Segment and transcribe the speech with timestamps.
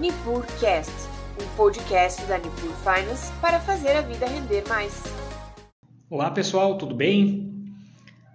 [0.00, 0.90] NipurCast,
[1.38, 5.02] um podcast da Nipur Finance para fazer a vida render mais.
[6.08, 7.52] Olá pessoal, tudo bem?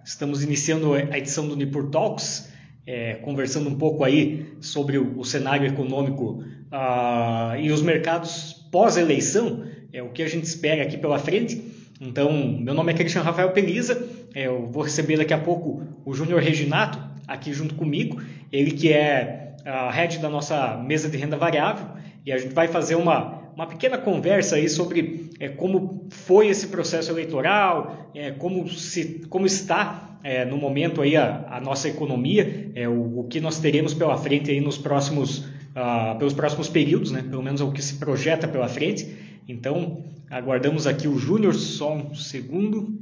[0.04, 2.52] Estamos iniciando a edição do Nipur Talks,
[2.86, 9.64] é, conversando um pouco aí sobre o, o cenário econômico uh, e os mercados pós-eleição,
[9.92, 11.60] é o que a gente espera aqui pela frente.
[12.00, 12.30] Então,
[12.60, 16.40] meu nome é Cristian Rafael Peliza, é, eu vou receber daqui a pouco o Júnior
[16.40, 18.22] Reginato aqui junto comigo,
[18.52, 21.86] ele que é a head da nossa mesa de renda variável
[22.24, 26.68] e a gente vai fazer uma, uma pequena conversa aí sobre é, como foi esse
[26.68, 32.70] processo eleitoral, é, como, se, como está é, no momento aí a, a nossa economia,
[32.74, 37.10] é, o, o, que nós teremos pela frente aí nos próximos, uh, pelos próximos períodos,
[37.10, 37.22] né?
[37.22, 39.40] pelo menos é o que se projeta pela frente.
[39.48, 42.98] Então, aguardamos aqui o Júnior, só um segundo.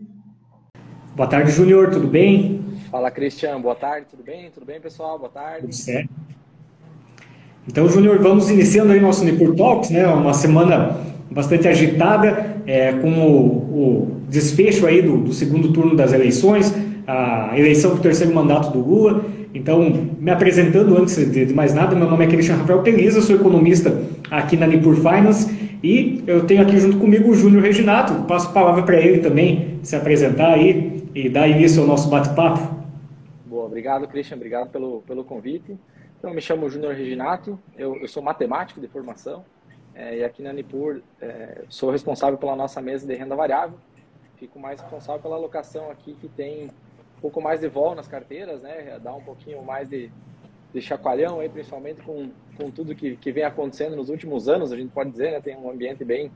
[1.17, 2.63] Boa tarde, Júnior, tudo bem?
[2.91, 4.51] Fala, Cristian, boa tarde, tudo bem?
[4.51, 5.19] Tudo bem, pessoal?
[5.19, 5.63] Boa tarde.
[5.63, 6.11] Tudo certo.
[7.67, 10.07] Então, Júnior, vamos iniciando aí nosso Nipur Talks, né?
[10.07, 10.99] Uma semana
[11.31, 16.75] bastante agitada, é, com o, o, desfecho aí do, do, segundo turno das eleições,
[17.07, 19.25] a eleição do terceiro mandato do Lula.
[19.55, 23.37] Então, me apresentando antes de, de mais nada, meu nome é Cristian Rafael Peliza, sou
[23.37, 23.99] economista
[24.31, 28.25] aqui na Nipur Finance e eu tenho aqui junto comigo o Júnior Reginato.
[28.25, 32.75] Passo a palavra para ele também se apresentar aí e dar início ao nosso bate-papo.
[33.47, 35.77] Boa, obrigado, Christian, obrigado pelo, pelo convite.
[36.25, 39.45] Então, eu me chamo Júnior Reginato, eu, eu, sou matemático de formação
[39.95, 43.79] é, e aqui na Nipur é, sou responsável pela nossa mesa de renda variável.
[44.39, 46.69] Fico mais responsável pela alocação aqui que tem
[47.19, 48.99] um pouco mais de vol nas carteiras, né?
[49.03, 50.11] Dá um pouquinho mais de,
[50.73, 54.79] de chacoalhão aí, principalmente com, com tudo que, que vem acontecendo nos últimos anos, a
[54.79, 55.43] gente pode dizer, né?
[55.43, 56.33] Tem um ambiente bem,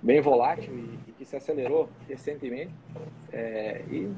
[0.00, 2.72] bem volátil e, e que se acelerou recentemente.
[3.32, 4.08] É, e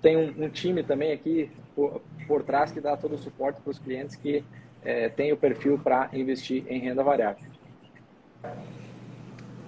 [0.00, 3.70] tem um, um, time também aqui por, por trás que dá todo o suporte para
[3.70, 4.44] os clientes que
[4.84, 7.44] é, têm o perfil para investir em renda variável.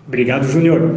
[0.06, 0.96] Obrigado, Júnior.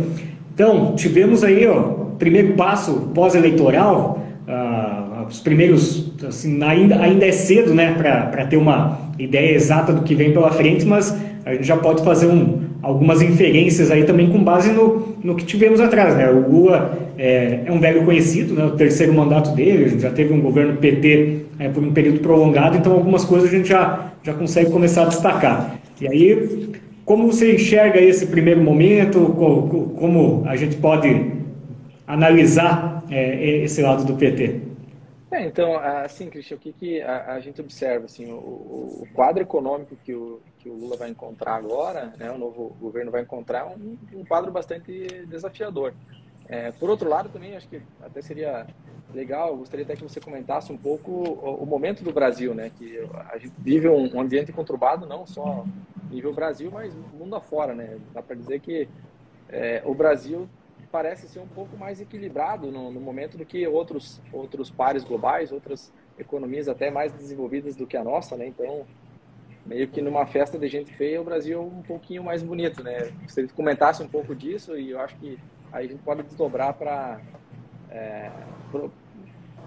[0.53, 7.73] Então, tivemos aí o primeiro passo pós-eleitoral, uh, os primeiros, assim, ainda, ainda é cedo
[7.73, 11.77] né, para ter uma ideia exata do que vem pela frente, mas a gente já
[11.77, 16.15] pode fazer um, algumas inferências aí também com base no, no que tivemos atrás.
[16.15, 16.29] Né?
[16.29, 18.65] O Lula é, é um velho conhecido, né?
[18.65, 22.93] o terceiro mandato dele, já teve um governo PT é, por um período prolongado, então
[22.93, 25.79] algumas coisas a gente já, já consegue começar a destacar.
[25.99, 26.69] E aí,
[27.03, 31.33] como você enxerga esse primeiro momento, como, como a gente pode
[32.07, 34.68] analisar é, esse lado do PT?
[35.31, 38.05] É, então, assim, Cristian, o que, que a, a gente observa?
[38.05, 42.37] Assim, o, o, quadro econômico que o, que o Lula vai encontrar agora, né, o
[42.37, 44.91] novo governo vai encontrar, um, um quadro bastante
[45.27, 45.93] desafiador.
[46.47, 48.65] É, por outro lado, também acho que até seria
[49.13, 52.97] legal, gostaria até que você comentasse um pouco o, o momento do Brasil, né, que
[53.29, 55.63] a gente vive um, um ambiente conturbado, não só
[56.09, 57.99] nível Brasil, mas mundo afora, né.
[58.11, 58.89] Dá para dizer que
[59.47, 60.49] é, o Brasil
[60.91, 65.51] parece ser um pouco mais equilibrado no, no, momento do que outros outros pares globais,
[65.51, 68.47] outras economias até mais desenvolvidas do que a nossa, né?
[68.47, 68.85] Então,
[69.65, 73.11] meio que numa festa de gente feia, o Brasil é um pouquinho mais bonito, né?
[73.27, 75.39] Se ele comentasse um pouco disso, e eu acho que
[75.71, 77.21] aí a gente pode desdobrar para
[77.89, 78.31] é,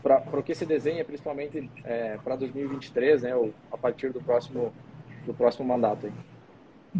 [0.03, 3.37] para o que se desenha, principalmente é, para 2023, né?
[3.37, 4.72] Ou a partir do próximo
[5.25, 6.06] do próximo mandato.
[6.06, 6.31] Aí.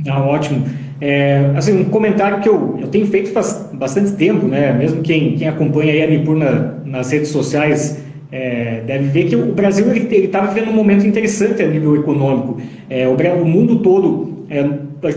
[0.06, 0.64] Ah, ótimo.
[1.00, 4.72] É, assim, um comentário que eu, eu tenho feito faz bastante tempo, né?
[4.72, 9.53] Mesmo quem, quem acompanha a Nipur na, nas redes sociais é, deve ver que o
[9.53, 12.58] Brasil está vivendo um momento interessante a nível econômico.
[12.88, 14.62] É, o, o, mundo todo é,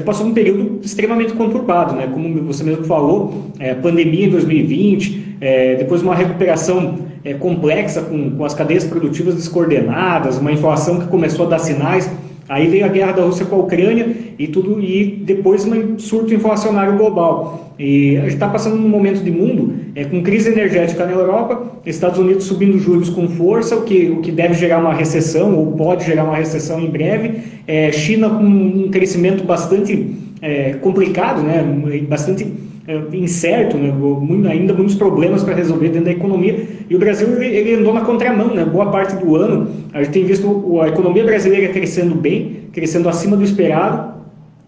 [0.03, 2.09] passou um período extremamente conturbado, né?
[2.11, 8.31] Como você mesmo falou, é, pandemia em 2020, é, depois uma recuperação é, complexa com,
[8.31, 12.11] com as cadeias produtivas descoordenadas, uma inflação que começou a dar sinais.
[12.47, 14.07] Aí veio a guerra da Rússia com a Ucrânia
[14.37, 17.73] e tudo e depois um surto inflacionário global.
[17.77, 21.79] E a gente está passando num momento de mundo é, com crise energética na Europa,
[21.85, 25.71] Estados Unidos subindo juros com força, o que, o que deve gerar uma recessão ou
[25.73, 27.39] pode gerar uma recessão em breve.
[27.67, 31.63] É, China com um crescimento bastante é, complicado, né,
[32.07, 32.45] bastante
[33.13, 33.91] incerto, né,
[34.49, 36.67] ainda muitos problemas para resolver dentro da economia.
[36.89, 39.69] E o Brasil ele, andou na contramão, né, boa parte do ano.
[39.93, 44.13] A gente tem visto a economia brasileira crescendo bem, crescendo acima do esperado,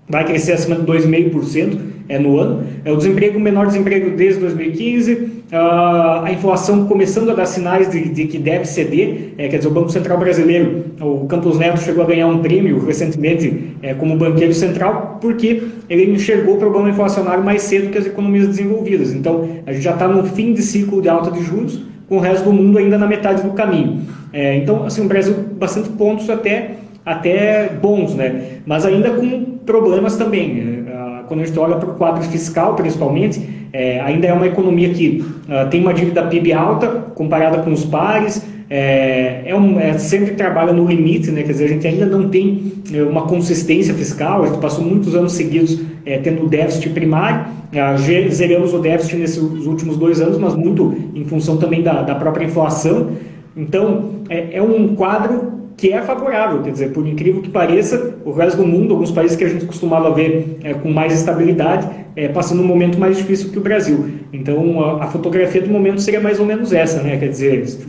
[0.10, 2.64] vai crescer acima de 2,5% é, no ano.
[2.86, 7.90] É o desemprego, o menor desemprego desde 2015, ah, a inflação começando a dar sinais
[7.90, 11.80] de, de que deve ceder, é, quer dizer, o Banco Central Brasileiro, o Campos Neto
[11.80, 16.90] chegou a ganhar um prêmio recentemente é, como banqueiro central, porque ele enxergou o problema
[16.90, 19.14] inflacionário mais cedo que as economias desenvolvidas.
[19.14, 22.20] Então, a gente já está no fim de ciclo de alta de juros, com o
[22.20, 24.02] resto do mundo ainda na metade do caminho.
[24.32, 26.72] É, então, assim, o Brasil bastante pontos até
[27.08, 28.60] até bons, né?
[28.66, 30.86] mas ainda com problemas também.
[31.28, 35.24] Quando a gente olha para o quadro fiscal, principalmente, é, ainda é uma economia que
[35.48, 40.36] uh, tem uma dívida PIB alta comparada com os pares, é, é, um, é, sempre
[40.36, 41.44] trabalha no limite, né?
[41.44, 45.16] quer dizer, a gente ainda não tem é, uma consistência fiscal, a gente passou muitos
[45.16, 50.54] anos seguidos é, tendo déficit primário, uh, zeramos o déficit nesses últimos dois anos, mas
[50.56, 53.12] muito em função também da, da própria inflação.
[53.56, 58.32] Então, é, é um quadro que é favorável, quer dizer, por incrível que pareça, o
[58.32, 62.28] resto do mundo, alguns países que a gente costumava ver é, com mais estabilidade, é,
[62.28, 64.10] passando um momento mais difícil que o Brasil.
[64.34, 67.18] Então, a, a, fotografia do momento seria mais ou menos essa, né?
[67.18, 67.86] Quer dizer, se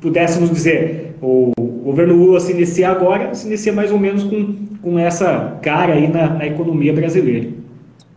[0.00, 1.52] pudéssemos dizer, o,
[1.88, 6.08] governo Lula se inicia agora, se inicia mais ou menos com, com essa cara aí
[6.08, 7.48] na, na economia brasileira.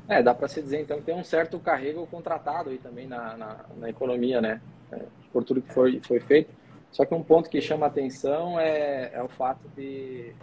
[0.10, 3.38] É, dá para se dizer então que tem um certo carrego contratado aí também na,
[3.38, 4.60] na, na economia, né?
[4.92, 4.98] É,
[5.32, 6.50] por tudo que foi, foi feito.
[6.92, 10.34] Só que um ponto que chama atenção é, é o fato de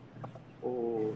[0.62, 1.14] o,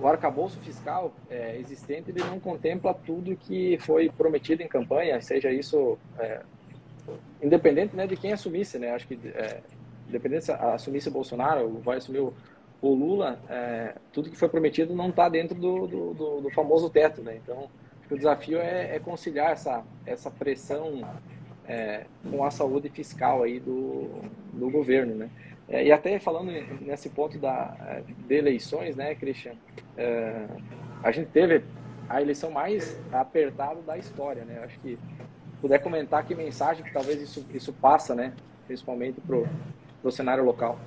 [0.00, 5.50] o arcabouço fiscal é, existente ele não contempla tudo que foi prometido em campanha, seja
[5.50, 6.40] isso é,
[7.42, 8.92] independente né, de quem assumisse, né?
[8.92, 9.60] Acho que é,
[10.08, 12.34] independente se assumisse Bolsonaro, vai assumir o,
[12.80, 16.88] o Lula, é, tudo que foi prometido não está dentro do, do, do, do, famoso
[16.90, 17.38] teto, né?
[17.42, 17.68] Então,
[18.10, 21.02] o desafio é, é conciliar essa, essa pressão
[21.68, 24.08] é, com a saúde fiscal aí do,
[24.52, 25.28] do governo, né?
[25.68, 29.52] É, e até falando nesse ponto da, de eleições, né, Christian?
[29.96, 30.46] É,
[31.02, 31.62] a gente teve
[32.08, 34.60] a eleição mais apertada da história, né?
[34.64, 34.98] Acho que
[35.60, 38.32] puder comentar que mensagem que talvez isso, isso passa, né?
[38.66, 39.38] Principalmente para
[40.04, 40.78] o cenário local.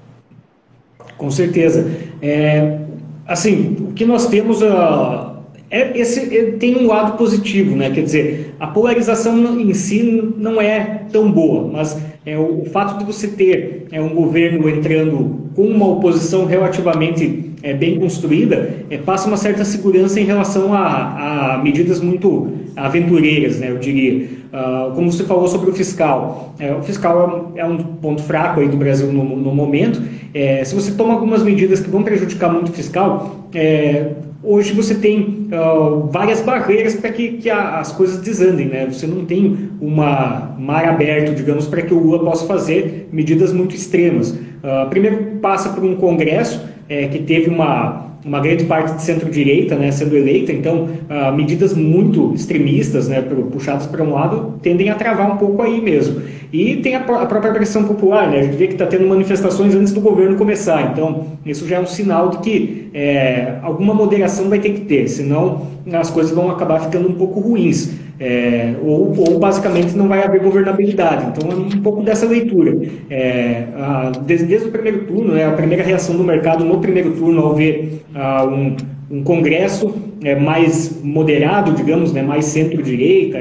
[1.18, 1.86] Com certeza.
[2.22, 2.80] É,
[3.28, 4.62] assim, o que nós temos...
[4.62, 5.29] Uh
[5.72, 7.92] é, esse é, tem um lado positivo, né?
[7.92, 12.98] Quer dizer, a polarização em si não é tão boa, mas é, o, o fato
[12.98, 18.98] de você ter é, um governo entrando com uma oposição relativamente é, bem construída é,
[18.98, 23.70] passa uma certa segurança em relação a, a medidas muito aventureiras, né?
[23.70, 24.40] Eu diria.
[24.50, 28.24] Uh, como você falou sobre o fiscal, é, o fiscal é um, é um, ponto
[28.24, 30.02] fraco aí do Brasil no, no momento.
[30.34, 34.14] É, se você toma algumas medidas que vão prejudicar muito o fiscal, é,
[34.44, 38.86] hoje você tem uh, várias barreiras para que, que a, as coisas desandem, né?
[38.86, 43.76] Você não tem uma mar aberto, digamos, para que o Lula possa fazer medidas muito
[43.76, 44.32] extremas.
[44.32, 49.76] Uh, primeiro passa por um Congresso é, que teve uma uma grande parte de centro-direita
[49.76, 53.22] né, sendo eleita, então uh, medidas muito extremistas, né,
[53.52, 56.22] puxadas para um lado, tendem a travar um pouco aí mesmo.
[56.52, 59.74] E tem a, a própria pressão popular, né, a gente vê que está tendo manifestações
[59.76, 64.50] antes do governo começar, então isso já é um sinal de que é, alguma moderação
[64.50, 67.92] vai ter que ter, senão as coisas vão acabar ficando um pouco ruins.
[68.20, 71.28] É, ou, ou, basicamente não vai haver governabilidade.
[71.28, 72.78] Então é um pouco dessa leitura.
[73.10, 77.12] É, a, desde, desde, o primeiro turno, né, a primeira reação do mercado no primeiro
[77.12, 78.76] turno ao ver a, um,
[79.10, 83.38] um congresso é, mais moderado, digamos, né, mais centro-direita,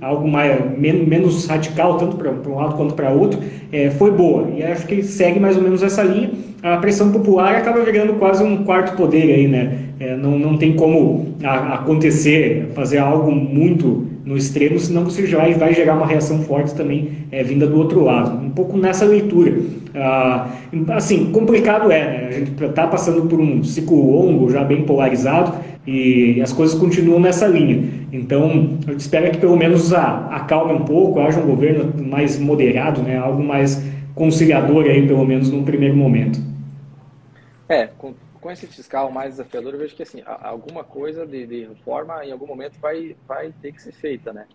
[0.00, 3.40] algo mais, men menos radical, tanto para um lado quanto para outro,
[3.72, 4.48] é, foi boa.
[4.56, 6.30] E acho que segue mais ou menos essa linha.
[6.62, 9.78] A pressão popular acaba virando quase um quarto poder aí, né?
[10.00, 15.38] É, não, não tem como a, acontecer, fazer algo muito no extremo, senão você já
[15.56, 18.44] vai gerar uma reação forte também é, vinda do outro lado.
[18.44, 19.54] Um pouco nessa leitura.
[19.94, 20.48] Ah,
[20.94, 22.26] assim, complicado é, né?
[22.28, 25.52] a gente está passando por um ciclo longo, já bem polarizado,
[25.86, 27.84] e as coisas continuam nessa linha.
[28.12, 33.02] Então, eu espero que pelo menos a, acalme um pouco, haja um governo mais moderado,
[33.02, 33.16] né?
[33.16, 33.80] algo mais
[34.16, 36.40] conciliador aí, pelo menos num primeiro momento.
[37.68, 38.12] É, com
[38.46, 42.30] com esse fiscal mais desafiador, eu vejo que assim, alguma coisa de, de reforma em
[42.30, 44.46] algum momento vai, vai ter que ser feita, né?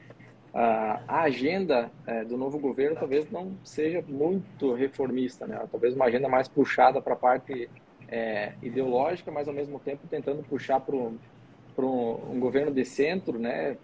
[0.54, 5.62] a agenda é, do novo governo talvez não seja muito reformista, né?
[5.72, 7.70] Talvez uma agenda mais puxada para a parte
[8.10, 13.78] é, ideológica, mas ao mesmo tempo tentando puxar para um, governo de centro, né?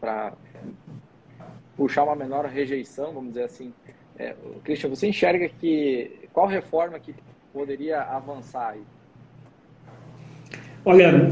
[0.00, 0.32] Para
[1.76, 3.74] puxar uma menor rejeição, vamos dizer assim.
[4.18, 7.14] É, Christian, você enxerga que qual reforma que
[7.52, 8.80] poderia avançar aí?
[10.84, 11.30] Olha,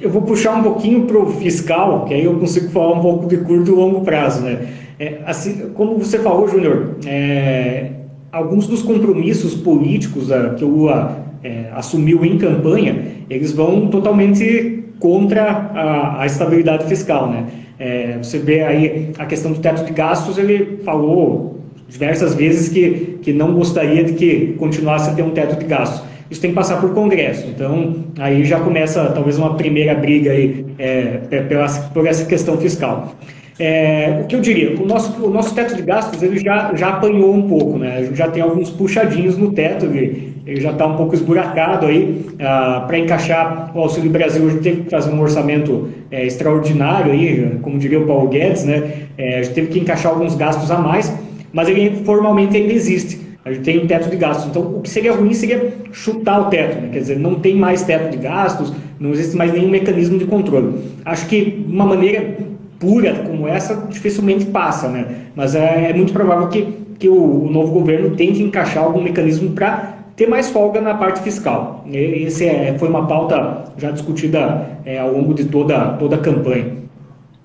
[0.00, 3.26] eu vou puxar um pouquinho para o fiscal, que aí eu consigo falar um pouco
[3.26, 4.42] de curto e longo prazo.
[4.42, 4.68] Né?
[4.98, 7.90] É, assim, como você falou, Júnior, é,
[8.30, 14.84] alguns dos compromissos políticos é, que o Lula é, assumiu em campanha, eles vão totalmente
[15.00, 17.28] contra a, a estabilidade fiscal.
[17.28, 17.46] Né?
[17.78, 21.59] É, você vê aí a questão do teto de gastos, ele falou
[21.90, 26.08] diversas vezes que, que não gostaria de que continuasse a ter um teto de gastos
[26.30, 27.48] isso tem que passar por Congresso.
[27.48, 31.18] Então, aí já começa talvez uma primeira briga aí, é,
[31.48, 33.16] pela, por essa questão fiscal.
[33.58, 36.90] É, o que eu diria, o nosso, o nosso teto de gastos ele já, já
[36.90, 37.98] apanhou um pouco, né?
[37.98, 41.84] A gente já tem alguns puxadinhos no teto, ele, ele já está um pouco esburacado
[41.84, 42.24] aí.
[42.38, 47.12] Ah, Para encaixar o Auxílio Brasil, a gente teve que fazer um orçamento é, extraordinário
[47.12, 49.08] aí, como diria o Paulo Guedes, né?
[49.18, 51.12] É, a gente teve que encaixar alguns gastos a mais,
[51.52, 53.30] mas ele formalmente ainda existe.
[53.44, 54.46] A gente tem um teto de gastos.
[54.50, 56.90] Então, o que seria ruim seria chutar o teto, né?
[56.92, 60.74] quer dizer, não tem mais teto de gastos, não existe mais nenhum mecanismo de controle.
[61.04, 62.36] Acho que uma maneira
[62.78, 65.06] pura como essa dificilmente passa, né?
[65.34, 66.62] Mas é, é muito provável que,
[66.98, 71.20] que o, o, novo governo tente encaixar algum mecanismo para ter mais folga na parte
[71.20, 71.84] fiscal.
[71.90, 76.80] Esse é, foi uma pauta já discutida é, ao longo de toda, toda a campanha.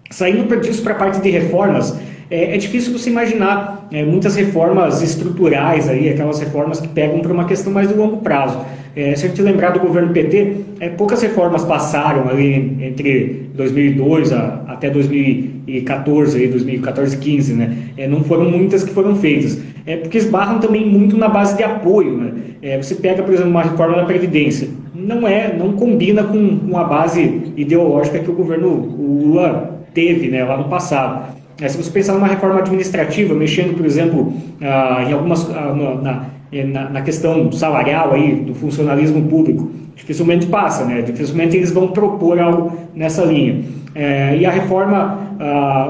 [0.10, 1.98] Saindo disso para a parte de reformas,
[2.30, 7.32] é, é, difícil você imaginar é, muitas reformas estruturais aí, aquelas reformas que pegam para
[7.32, 8.60] uma questão mais de longo prazo.
[8.96, 14.32] É, se a gente lembrar do governo PT, é, poucas reformas passaram ali entre 2002
[14.32, 17.78] a, até 2014, aí, 2014, 15, né?
[17.98, 19.60] É, não foram muitas que foram feitas.
[19.86, 22.32] É porque esbarram também muito na base de apoio, né?
[22.62, 24.70] É, você pega, por exemplo, uma reforma da Previdência.
[24.96, 30.44] Não é, não combina com, com a base ideológica que o governo Lula teve né,
[30.44, 31.36] lá no passado.
[31.62, 36.26] É, se você pensar numa reforma administrativa, mexendo, por exemplo, ah, em algumas ah, na,
[36.52, 41.02] é, na, na, questão salarial aí do funcionalismo público, dificilmente passa, né?
[41.02, 43.64] Dificilmente eles vão propor algo nessa linha.
[43.94, 45.18] É, e a reforma,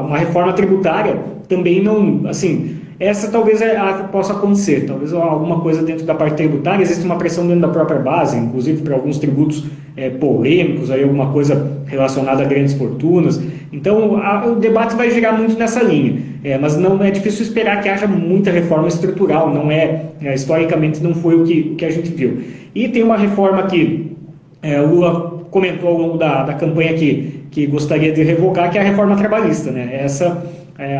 [0.06, 1.18] uma reforma tributária
[1.48, 6.16] também não, assim, essa talvez é a que possa acontecer, talvez alguma coisa dentro da
[6.16, 9.66] parte tributária, existe uma pressão dentro da própria base, inclusive para alguns tributos
[9.98, 13.42] é, polêmicos, aí alguma coisa relacionada a grandes fortunas.
[13.74, 17.82] Então a, o debate vai girar muito nessa linha, é, mas não é difícil esperar
[17.82, 21.92] que haja muita reforma estrutural, não é, é historicamente não foi o que, que a
[21.92, 22.40] gente viu.
[22.74, 24.16] E tem uma reforma que
[24.62, 28.78] é, o Lula comentou ao longo da, da campanha que, que gostaria de revogar, que
[28.78, 30.00] é a reforma trabalhista, né?
[30.02, 30.44] Essa
[30.78, 30.98] é,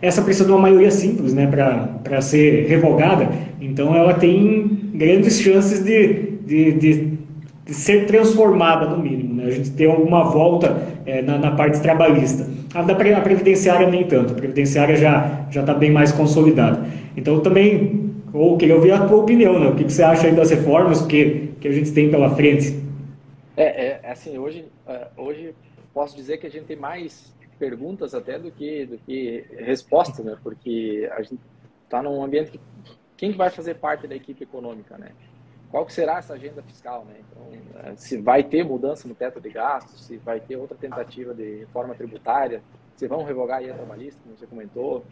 [0.00, 3.28] essa precisa de uma maioria simples né, para ser revogada,
[3.60, 7.18] então ela tem grandes chances de, de, de,
[7.66, 9.34] de ser transformada, no mínimo.
[9.34, 9.44] Né?
[9.44, 12.48] A gente tem alguma volta é, na, na, parte trabalhista.
[12.74, 16.86] A da a previdenciária nem tanto, a previdenciária já está bem mais consolidada.
[17.16, 19.68] Então também, ou queria ouvir a tua opinião, né?
[19.68, 22.82] o que, que você acha aí das reformas que, que a gente tem pela frente?
[23.56, 25.54] É, é assim, hoje, é, hoje
[25.92, 30.36] posso dizer que a gente tem mais perguntas até do que, do que respostas, né?
[30.42, 31.40] Porque a gente
[31.84, 32.60] está num ambiente que
[33.16, 35.12] quem vai fazer parte da equipe econômica, né?
[35.70, 37.16] Qual será essa agenda fiscal, né?
[37.20, 41.34] Então, é, se vai ter mudança no teto de gastos, se vai ter outra tentativa
[41.34, 42.62] de reforma tributária,
[42.96, 45.04] se vão revogar a trabalhista, como você comentou.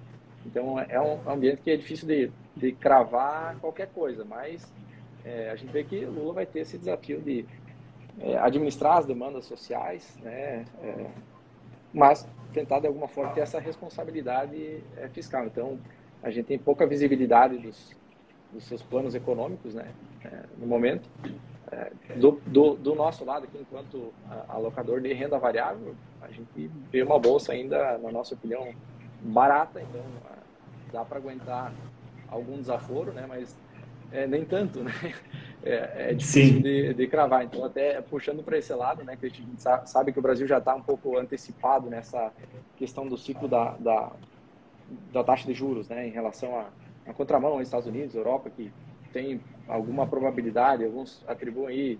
[0.45, 4.73] Então, é um ambiente que é difícil de, de cravar qualquer coisa, mas
[5.25, 7.45] é, a gente vê que Lula vai ter esse desafio de
[8.21, 10.65] é, administrar as demandas sociais, né?
[10.83, 11.07] É,
[11.93, 15.47] mas tentar de alguma forma ter essa responsabilidade é, fiscal.
[15.47, 15.79] Então,
[16.23, 17.97] a gente tem pouca visibilidade dos,
[18.53, 19.91] dos seus planos econômicos, né,
[20.25, 21.09] é, no momento.
[21.71, 24.13] É, do, do, do, nosso lado, aqui, enquanto
[24.47, 28.75] alocador de renda variável, a gente vê uma bolsa ainda, na nossa opinião,
[29.23, 30.03] barata, então
[30.93, 31.73] dá para aguentar
[32.29, 33.57] algum desaforo, né, mas
[34.13, 34.93] é, nem tanto, né?
[35.65, 37.45] É, é difícil de, de, cravar.
[37.45, 40.59] Então, até puxando para esse lado, né, que a gente sabe que o Brasil já
[40.59, 42.33] está um pouco antecipado nessa
[42.77, 44.13] questão do ciclo da, da,
[45.13, 46.67] da taxa de juros, né, em relação à,
[47.07, 48.73] à contramão aos Estados Unidos, Europa, que
[49.13, 51.99] tem alguma probabilidade, alguns atribuem aí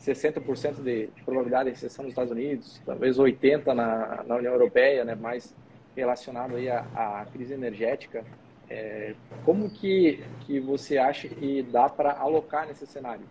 [0.00, 5.14] 60% de probabilidade de recessão nos Estados Unidos, talvez 80% na, na União Europeia, né,
[5.14, 5.54] mais
[5.94, 8.24] relacionado aí à, à crise energética.
[8.68, 13.22] É, como que, que você acha que dá para alocar nesse cenário?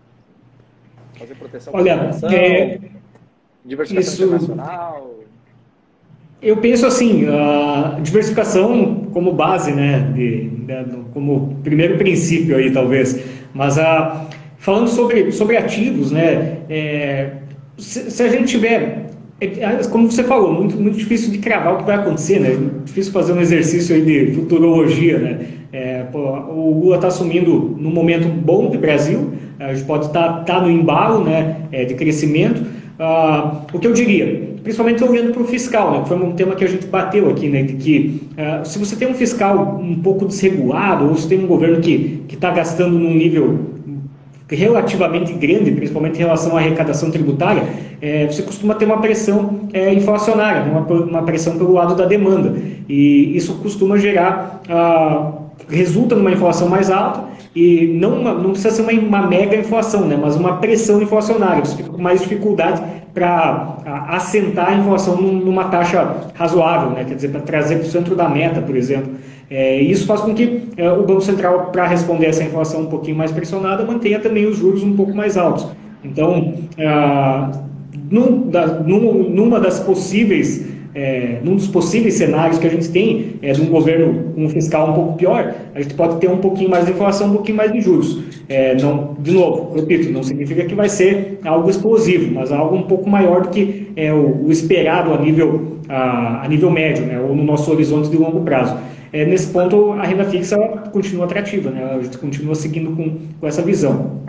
[1.18, 2.80] Fazer proteção Olha, é,
[3.64, 5.20] diversificação isso, internacional?
[6.42, 13.20] Eu penso assim, a diversificação como base, né, de, de, como primeiro princípio aí talvez,
[13.54, 14.28] mas a,
[14.58, 17.32] falando sobre, sobre ativos, né, é,
[17.78, 19.05] se, se a gente tiver
[19.40, 22.58] é, é, como você falou, muito, muito difícil de cravar o que vai acontecer, né?
[22.86, 25.40] Difícil fazer um exercício aí de futurologia, né?
[25.74, 30.44] É, pô, o Lula está assumindo num momento bom do Brasil, a gente pode estar
[30.46, 31.58] tá, tá no embalo, né?
[31.72, 32.64] É, de crescimento.
[32.98, 36.04] Ah, o que eu diria, principalmente olhando para o fiscal, né?
[36.08, 37.64] Foi um tema que a gente bateu aqui, né?
[37.64, 41.48] De que ah, se você tem um fiscal um pouco desregulado ou se tem um
[41.48, 43.76] governo que está gastando num nível
[44.50, 47.64] relativamente grande, principalmente em relação à arrecadação tributária,
[48.06, 52.54] é, você costuma ter uma pressão é, inflacionária, uma, uma, pressão pelo lado da demanda.
[52.88, 55.32] E isso costuma gerar, ah,
[55.68, 57.24] resulta numa inflação mais alta
[57.56, 61.66] e não, uma, não precisa ser uma, uma, mega inflação, né, mas uma pressão inflacionária,
[61.66, 62.80] você fica com mais dificuldade
[63.12, 63.78] para
[64.10, 68.30] assentar a inflação numa taxa razoável, né, quer dizer, para trazer para o centro da
[68.30, 69.14] meta, por exemplo.
[69.50, 73.18] É, isso faz com que é, o Banco Central, para responder essa inflação um pouquinho
[73.18, 75.66] mais pressionada, mantenha também os juros um pouco mais altos.
[76.04, 77.65] Então, ah,
[78.10, 83.34] num, da, num, numa das possíveis é, num dos possíveis cenários que a gente tem
[83.42, 86.70] é, de um governo um fiscal um pouco pior, a gente pode ter um pouquinho
[86.70, 88.24] mais de inflação, um pouquinho mais de juros.
[88.48, 92.84] É, não, de novo, repito, não significa que vai ser algo explosivo, mas algo um
[92.84, 97.20] pouco maior do que é, o, o esperado a nível, a, a nível médio, né,
[97.20, 98.78] ou no nosso horizonte de longo prazo.
[99.12, 100.58] É, nesse ponto, a renda fixa
[100.94, 104.24] continua atrativa, né, a gente continua seguindo com, com essa visão.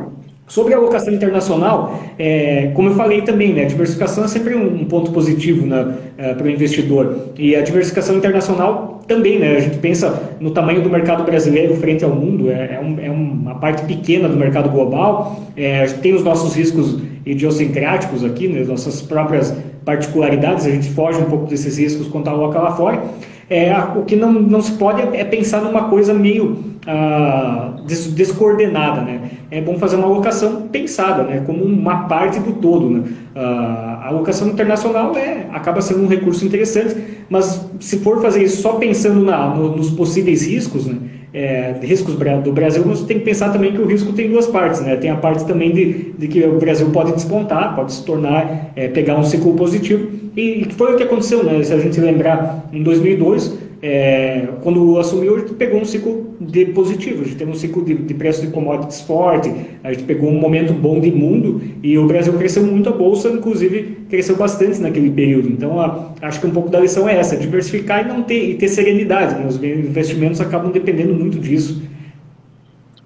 [0.49, 5.11] Sobre a alocação internacional, é, como eu falei também, né, diversificação é sempre um, ponto
[5.11, 7.31] positivo né, é, para o investidor.
[7.37, 12.05] E a diversificação internacional também, né, a gente pensa no tamanho do mercado brasileiro frente
[12.05, 16.23] ao mundo, é, é, um, é uma parte pequena do mercado global, é, tem os
[16.23, 19.53] nossos riscos idiosincráticos aqui, né, nossas próprias
[19.85, 23.03] particularidades, a gente foge um pouco desses riscos quando aloca lá fora.
[23.51, 29.01] É, o que não, não se pode é pensar numa coisa meio ah, des, descoordenada.
[29.03, 29.26] Né?
[29.51, 31.43] É bom fazer uma alocação pensada, né?
[31.47, 32.91] como uma parte do todo.
[32.91, 33.05] Né?
[33.35, 36.97] A alocação internacional é, acaba sendo um recurso interessante,
[37.31, 40.97] mas se for fazer isso só pensando na, no, nos possíveis riscos, né?
[41.37, 44.81] é, riscos do Brasil, você tem que pensar também que o risco tem duas partes,
[44.81, 44.97] né?
[44.97, 48.89] Tem a parte também de, de que o Brasil pode despontar, pode se tornar, é,
[48.89, 51.63] pegar um ciclo positivo, e foi o que aconteceu, né?
[51.63, 56.67] Se a gente lembrar, em 2002, é, quando assumiu, a gente pegou um ciclo de
[56.67, 59.49] positivo, a gente teve um ciclo de, de preço de commodities forte,
[59.85, 63.29] a gente pegou um momento bom de mundo e o Brasil cresceu muito, a Bolsa,
[63.29, 65.49] inclusive, cresceu bastante naquele período.
[65.49, 68.55] Então, a, acho que um pouco da lição é essa, diversificar e não ter, e
[68.59, 69.35] ter serenidade.
[69.41, 69.47] Né?
[69.47, 71.81] Os investimentos acabam dependendo muito disso.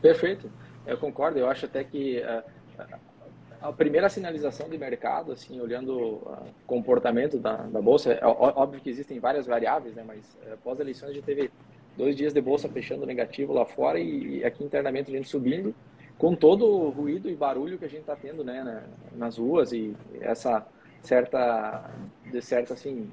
[0.01, 0.51] Perfeito,
[0.87, 2.21] eu concordo, eu acho até que...
[2.21, 2.61] Uh
[3.63, 6.37] a primeira sinalização de mercado, assim, olhando o
[6.67, 11.11] comportamento da, da bolsa, é óbvio que existem várias variáveis, né, mas é, após eleições
[11.11, 11.51] a gente teve
[11.97, 15.75] dois dias de bolsa fechando negativo lá fora e, e aqui internamente a gente subindo,
[16.17, 18.83] com todo o ruído e barulho que a gente está tendo, né,
[19.15, 20.67] nas ruas e essa
[21.03, 21.91] certa,
[22.31, 23.11] de certa, assim,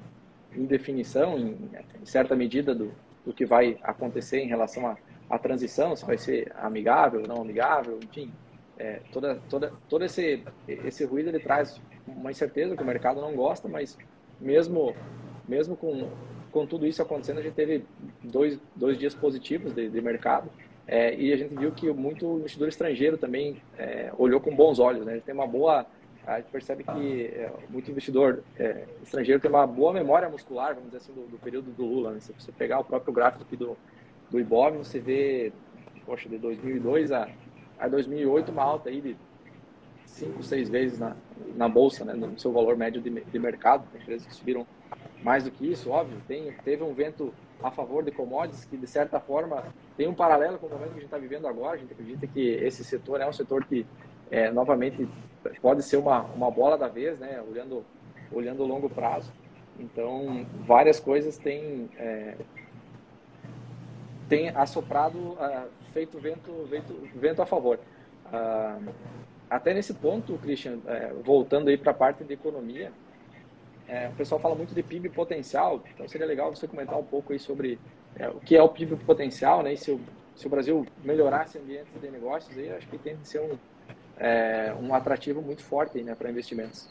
[0.56, 1.58] indefinição, em,
[2.00, 2.90] em certa medida do,
[3.24, 4.96] do que vai acontecer em relação à,
[5.28, 8.32] à transição, se vai ser amigável, não amigável, enfim,
[8.78, 13.34] é, toda, toda, todo esse, esse ruído ele traz uma incerteza que o mercado não
[13.34, 13.98] gosta, mas
[14.40, 14.94] mesmo,
[15.48, 16.08] mesmo com,
[16.52, 17.84] com tudo isso acontecendo, a gente teve
[18.22, 20.48] dois, dois dias positivos de, de mercado
[20.86, 25.04] é, e a gente viu que muito investidor estrangeiro também é, olhou com bons olhos.
[25.04, 25.12] Né?
[25.12, 25.84] A gente tem uma boa,
[26.26, 30.90] a gente percebe que é, muito investidor é, estrangeiro tem uma boa memória muscular, vamos
[30.90, 32.12] dizer assim, do, do período do Lula.
[32.12, 32.20] Né?
[32.20, 33.76] Se você pegar o próprio gráfico aqui do,
[34.30, 35.52] do Ibov, você vê,
[36.06, 37.28] poxa, de 2002 a
[37.78, 39.16] a 2008 uma alta aí de
[40.04, 41.16] 5, 6 vezes na,
[41.54, 43.86] na bolsa, né, no seu valor médio de, de mercado.
[43.92, 44.66] Tem empresas que subiram
[45.22, 46.20] mais do que isso, óbvio.
[46.26, 49.64] Tem, teve um vento a favor de commodities que, de certa forma,
[49.96, 51.76] tem um paralelo com o momento que a gente está vivendo agora.
[51.76, 53.86] A gente acredita que esse setor é um setor que,
[54.30, 55.08] é, novamente,
[55.60, 57.84] pode ser uma, uma bola da vez, né, olhando,
[58.32, 59.32] olhando o longo prazo.
[59.78, 62.34] Então, várias coisas têm, é,
[64.28, 67.78] têm assoprado uh, feito vento, vento, vento a favor.
[68.32, 68.78] Ah,
[69.48, 72.92] até nesse ponto, Christian, é, voltando aí para a parte de economia,
[73.88, 77.32] é, o pessoal fala muito de PIB potencial, então seria legal você comentar um pouco
[77.32, 77.78] aí sobre
[78.16, 79.72] é, o que é o PIB potencial, né?
[79.72, 80.00] E se o,
[80.36, 83.56] se o Brasil melhorar esse ambiente de negócios, aí acho que tem que ser um,
[84.86, 86.88] um atrativo muito forte né, para investimentos.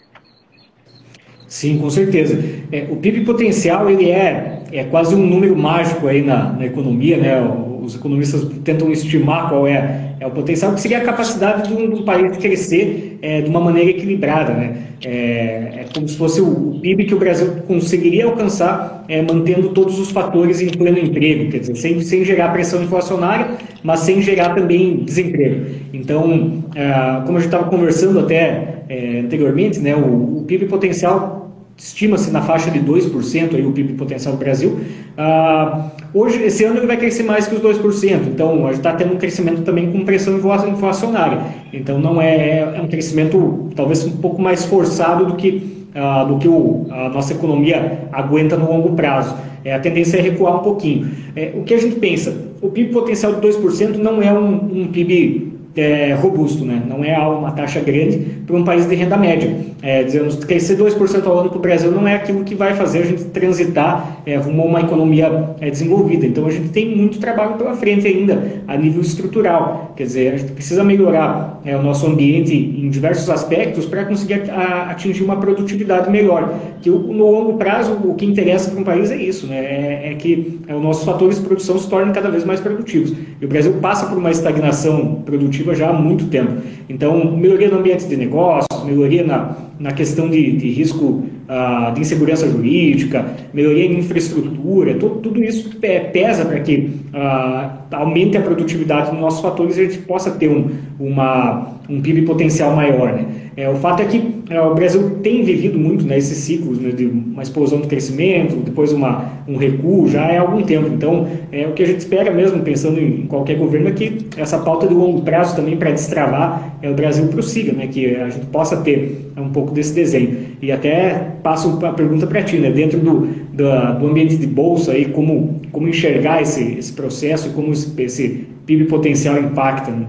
[1.48, 2.38] Sim, com certeza.
[2.72, 7.18] É, o PIB potencial ele é, é quase um número mágico aí na, na economia,
[7.18, 7.42] né?
[7.88, 11.90] os economistas tentam estimar qual é, é o potencial, que seria a capacidade de um,
[11.90, 14.54] de um país crescer é, de uma maneira equilibrada.
[14.54, 14.78] Né?
[15.06, 19.98] É, é, como se fosse o PIB que o Brasil conseguiria alcançar é, mantendo todos
[20.00, 23.48] os fatores em pleno emprego, quer dizer, sem, sem gerar pressão inflacionária,
[23.84, 25.66] mas sem gerar também desemprego.
[25.94, 31.37] Então, é, como a gente estava conversando até é, anteriormente, né, o, o PIB potencial
[31.78, 34.80] estima-se na faixa de 2% aí o PIB potencial do Brasil.
[35.16, 38.94] Ah, hoje, esse ano ele vai crescer mais que os 2%, então a gente está
[38.94, 41.40] tendo um crescimento também com pressão inflacionária.
[41.72, 46.38] Então não é, é um crescimento talvez um pouco mais forçado do que, ah, do
[46.38, 49.36] que o, a nossa economia aguenta no longo prazo.
[49.64, 51.12] É, a tendência é recuar um pouquinho.
[51.36, 52.36] É, o que a gente pensa?
[52.62, 56.82] O PIB potencial de 2% não é um, um PIB é, robusto, né?
[56.88, 59.56] não é uma taxa grande para um país de renda média.
[59.82, 63.00] É, dizemos crescer 2% ao ano para o Brasil não é aquilo que vai fazer
[63.00, 66.26] a gente transitar é, rumo a uma economia é, desenvolvida.
[66.26, 69.94] Então a gente tem muito trabalho pela frente ainda a nível estrutural.
[69.96, 74.50] Quer dizer, a gente precisa melhorar é, o nosso ambiente em diversos aspectos para conseguir
[74.90, 76.54] atingir uma produtividade melhor.
[76.82, 79.58] Que no longo prazo o que interessa para um país é isso, né?
[79.58, 83.14] é, é que os nossos fatores de produção se tornem cada vez mais produtivos.
[83.40, 86.54] E o Brasil passa por uma estagnação produtiva já há muito tempo.
[86.90, 92.02] Então, melhoria no ambiente de negócios, melhoria na, na questão de, de risco uh, de
[92.02, 99.12] insegurança jurídica, melhoria em infraestrutura, tudo, tudo isso pesa para que uh, aumente a produtividade
[99.12, 100.70] dos nossos fatores e a gente possa ter um,
[101.00, 103.14] uma, um PIB potencial maior.
[103.14, 103.26] Né?
[103.58, 107.08] É, o fato é que é, o Brasil tem vivido muito né, ciclos né, de
[107.08, 110.88] uma explosão de crescimento, depois uma, um recuo, já há algum tempo.
[110.94, 114.60] Então, é, o que a gente espera mesmo, pensando em qualquer governo, é que essa
[114.60, 118.46] pauta de longo prazo também para destravar é, o Brasil prossiga, né, que a gente
[118.46, 120.38] possa ter um pouco desse desenho.
[120.62, 123.22] E até passo a pergunta para ti, né, dentro do,
[123.54, 127.92] do, do, ambiente de bolsa, aí, como, como enxergar esse, esse processo e como esse,
[128.04, 129.90] esse PIB potencial impacta.
[129.90, 130.06] Né?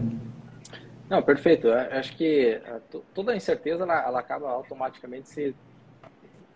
[1.08, 1.70] Não, perfeito.
[1.70, 2.80] Acho que é,
[3.14, 5.54] toda a incerteza ela, ela acaba automaticamente se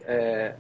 [0.05, 0.55] é,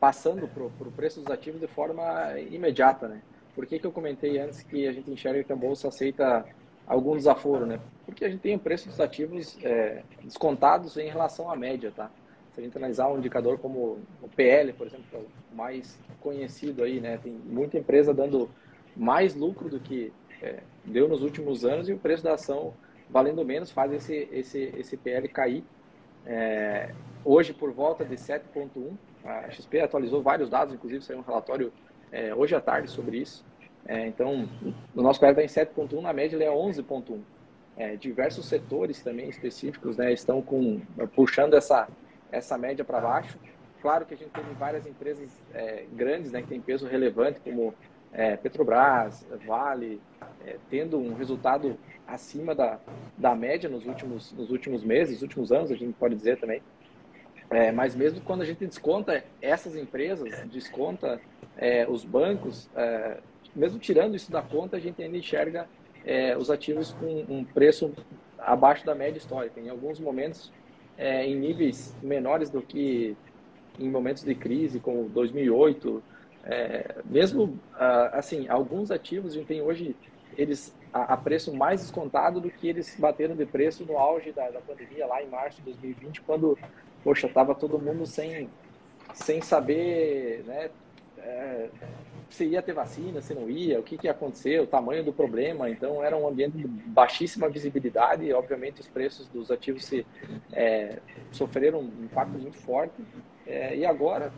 [0.00, 2.02] passando para o preço dos ativos de forma
[2.50, 3.22] imediata, né?
[3.54, 6.44] Por que, que eu comentei antes que a gente enxerga que a bolsa aceita
[6.86, 7.78] algum desaforo, né?
[8.04, 12.10] Porque a gente tem o preço dos ativos é, descontados em relação à média, tá?
[12.52, 15.98] Se a gente analisar um indicador como o PL, por exemplo, que é o mais
[16.20, 17.18] conhecido aí, né?
[17.22, 18.50] Tem muita empresa dando
[18.96, 22.74] mais lucro do que é, deu nos últimos anos e o preço da ação
[23.12, 25.62] valendo menos faz esse, esse, esse PL cair.
[26.24, 26.92] É,
[27.24, 28.92] hoje, por volta de 7,1,
[29.24, 31.72] a XP atualizou vários dados, inclusive saiu um relatório
[32.10, 33.44] é, hoje à tarde sobre isso.
[33.84, 34.48] É, então,
[34.94, 37.20] o nosso PL está em 7,1, na média ele é 11,1.
[37.76, 40.80] É, diversos setores também específicos né, estão com,
[41.14, 41.88] puxando essa,
[42.30, 43.38] essa média para baixo.
[43.80, 47.74] Claro que a gente tem várias empresas é, grandes né, que têm peso relevante, como
[48.12, 50.00] é, Petrobras, Vale,
[50.46, 52.78] é, tendo um resultado acima da,
[53.16, 56.62] da média nos últimos, nos últimos meses, nos últimos anos, a gente pode dizer também.
[57.50, 61.20] É, mas mesmo quando a gente desconta essas empresas, desconta
[61.56, 63.18] é, os bancos, é,
[63.54, 65.66] mesmo tirando isso da conta, a gente ainda enxerga
[66.04, 67.92] é, os ativos com um preço
[68.38, 69.60] abaixo da média histórica.
[69.60, 70.52] Em alguns momentos,
[70.98, 73.16] em níveis menores do que
[73.78, 76.02] em momentos de crise, como 2008,
[76.44, 77.58] é, mesmo
[78.12, 79.96] assim, alguns ativos a gente tem hoje
[80.36, 84.50] eles a, a, preço mais descontado do que eles bateram de preço no auge da,
[84.50, 86.58] da pandemia lá em março de 2020, quando
[87.04, 88.48] poxa tava todo mundo sem
[89.14, 90.70] sem saber, né,
[91.18, 91.68] é,
[92.28, 95.12] se ia ter vacina, se não ia, o que, que ia acontecer, o tamanho do
[95.12, 95.68] problema.
[95.68, 100.06] Então, era um ambiente de baixíssima visibilidade e, obviamente, os preços dos ativos se,
[100.52, 100.98] é,
[101.30, 102.94] sofreram um impacto muito forte.
[103.46, 104.32] É, e agora,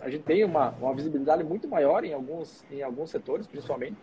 [0.00, 3.96] a gente tem uma, uma visibilidade muito maior em alguns, em alguns setores, principalmente,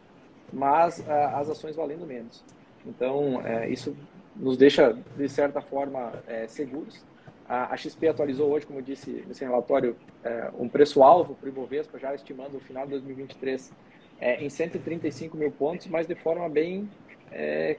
[0.51, 2.43] mas a, as ações valendo menos.
[2.85, 3.95] Então, é, isso
[4.35, 7.05] nos deixa, de certa forma, é, seguros.
[7.47, 11.49] A, a, XP atualizou hoje, como eu disse nesse relatório, é, um preço-alvo para o
[11.49, 13.71] Ibovespa, já estimando o final de 2023
[14.19, 16.89] é, em 135 mil pontos, mas de forma bem
[17.31, 17.77] é,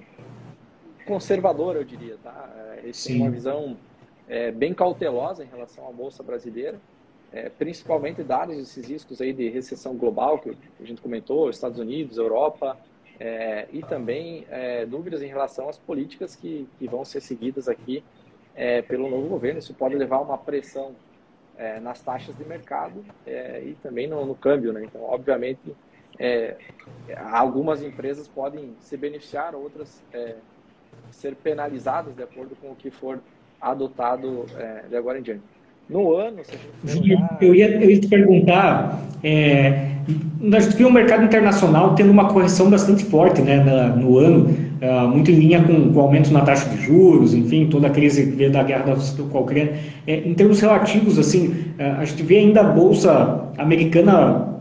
[1.07, 2.16] conservadora, eu diria.
[2.22, 2.50] Tá?
[2.57, 3.77] É, eles têm uma visão
[4.57, 6.81] bem cautelosa em relação à Bolsa Brasileira
[7.35, 12.16] é, principalmente dados esses riscos aí de recessão global que a gente comentou, Estados Unidos,
[12.16, 12.79] Europa,
[13.18, 18.05] é, e também é, dúvidas em relação às políticas que, que vão ser seguidas aqui
[18.55, 19.59] é, pelo novo governo.
[19.59, 20.94] Isso pode levar a uma pressão
[21.59, 24.73] é, nas taxas de mercado é, e também no, no, câmbio.
[24.73, 24.85] Né?
[24.85, 25.75] Então, obviamente,
[27.33, 30.01] algumas empresas podem se beneficiar, outras
[31.11, 33.20] ser penalizadas de acordo com o que for
[33.61, 34.47] adotado
[34.88, 35.42] de agora em diante.
[35.88, 36.38] No ano,
[37.03, 37.38] olhar...
[37.40, 39.90] eu, ia, eu ia te perguntar, é,
[40.40, 44.49] nós tivemos um mercado internacional tendo uma correção bastante forte né, na, no ano,
[44.83, 47.90] uh, muito em linha com, com o aumento na taxa de juros, enfim, toda a
[47.90, 49.75] crise que veio da guerra da Ucrânia.
[50.07, 54.55] É, em termos relativos, assim, uh, a gente vê ainda a Bolsa Americana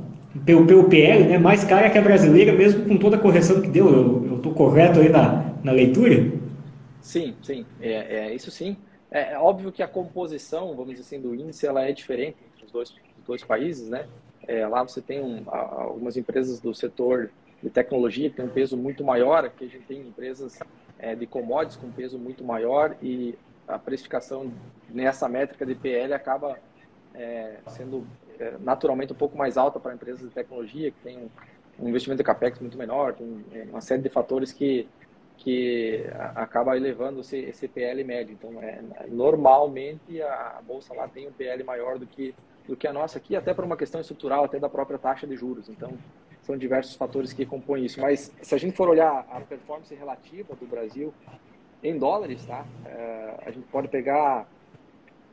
[0.45, 3.69] pelo, pelo PL, né, mais cara que a brasileira, mesmo com toda a correção que
[3.69, 3.87] deu.
[4.29, 6.25] Eu estou correto aí na, na leitura?
[7.01, 8.77] Sim, sim, é, é isso sim.
[9.13, 12.65] É, é, óbvio que a composição, vamos dizer assim, do índice ela é diferente entre
[12.65, 14.09] os dois, os dois países, né?
[14.47, 17.29] É, lá você tem um, algumas empresas do setor
[17.61, 20.57] de tecnologia que tem um peso muito maior, aqui a gente tem empresas
[20.97, 24.51] é, de commodities com peso muito maior e a precificação
[24.89, 26.57] nessa métrica de PL acaba
[27.13, 28.07] é, sendo
[28.39, 31.29] é, naturalmente um pouco mais alta para empresas de tecnologia que tem
[31.79, 34.87] um, investimento de capex muito menor, tem uma série de fatores que
[35.43, 38.33] que acaba elevando esse PL médio.
[38.33, 42.33] Então, é, normalmente a, bolsa lá tem um PL maior do que
[42.65, 45.35] do que a nossa aqui, até por uma questão estrutural, até da própria taxa de
[45.35, 45.67] juros.
[45.67, 45.91] Então,
[46.43, 47.99] são diversos fatores que compõem isso.
[47.99, 51.13] Mas se a gente for olhar a performance relativa do Brasil
[51.83, 52.65] em dólares, tá?
[52.85, 54.47] É, a gente pode pegar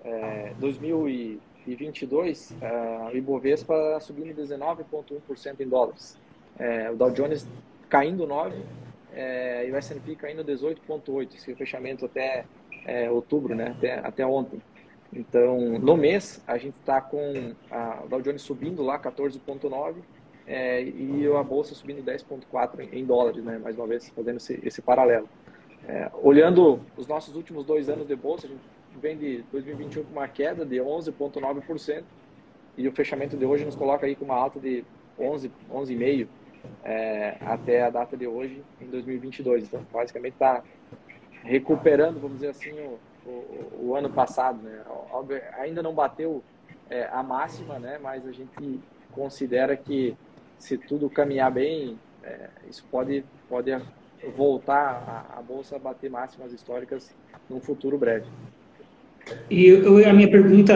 [0.05, 6.19] é, 2022, é, o Ibovespa subindo 19,1% em dólares.
[6.59, 7.47] É, o Dow Jones
[7.89, 8.53] caindo 9%
[9.13, 12.45] é, e o S&P caindo 18,8%, esse fechamento até
[12.87, 13.75] é, outubro, né?
[13.77, 14.61] até, até ontem.
[15.13, 19.95] Então, no mês, a gente está com a Dow Jones subindo lá 14,9%
[20.47, 23.59] é, e a bolsa subindo 10,4 em dólares, né?
[23.59, 25.29] mais uma vez fazendo esse, esse paralelo.
[25.87, 28.61] É, olhando os nossos últimos dois anos de bolsa, a gente
[29.01, 32.05] vem de 2021 com uma queda de 11,9%
[32.77, 34.85] e o fechamento de hoje nos coloca aí com uma alta de
[35.19, 36.29] 11, 11,5%
[36.85, 39.65] é, até a data de hoje, em 2022.
[39.65, 40.63] Então, basicamente está
[41.43, 44.61] recuperando, vamos dizer assim, o, o, o ano passado.
[44.63, 44.83] Né?
[45.59, 46.43] Ainda não bateu
[46.89, 47.99] é, a máxima, né?
[48.03, 48.81] mas a gente
[49.13, 50.17] considera que
[50.59, 53.71] se tudo caminhar bem, é, isso pode, pode
[54.37, 57.15] voltar a, a bolsa a bater máximas históricas
[57.49, 58.27] num futuro breve.
[59.51, 60.75] E eu, a minha pergunta,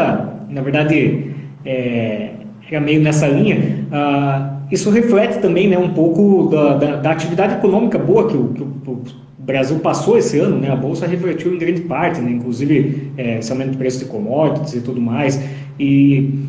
[0.49, 2.35] na verdade, é,
[2.71, 3.57] é meio nessa linha.
[3.89, 8.49] Uh, isso reflete também né, um pouco da, da, da, atividade econômica boa que o,
[8.49, 9.03] que o,
[9.39, 10.59] Brasil passou esse ano.
[10.59, 14.07] Né, a Bolsa refletiu em grande parte, né, inclusive é, esse aumento do preço de
[14.07, 15.41] commodities e tudo mais.
[15.79, 16.41] E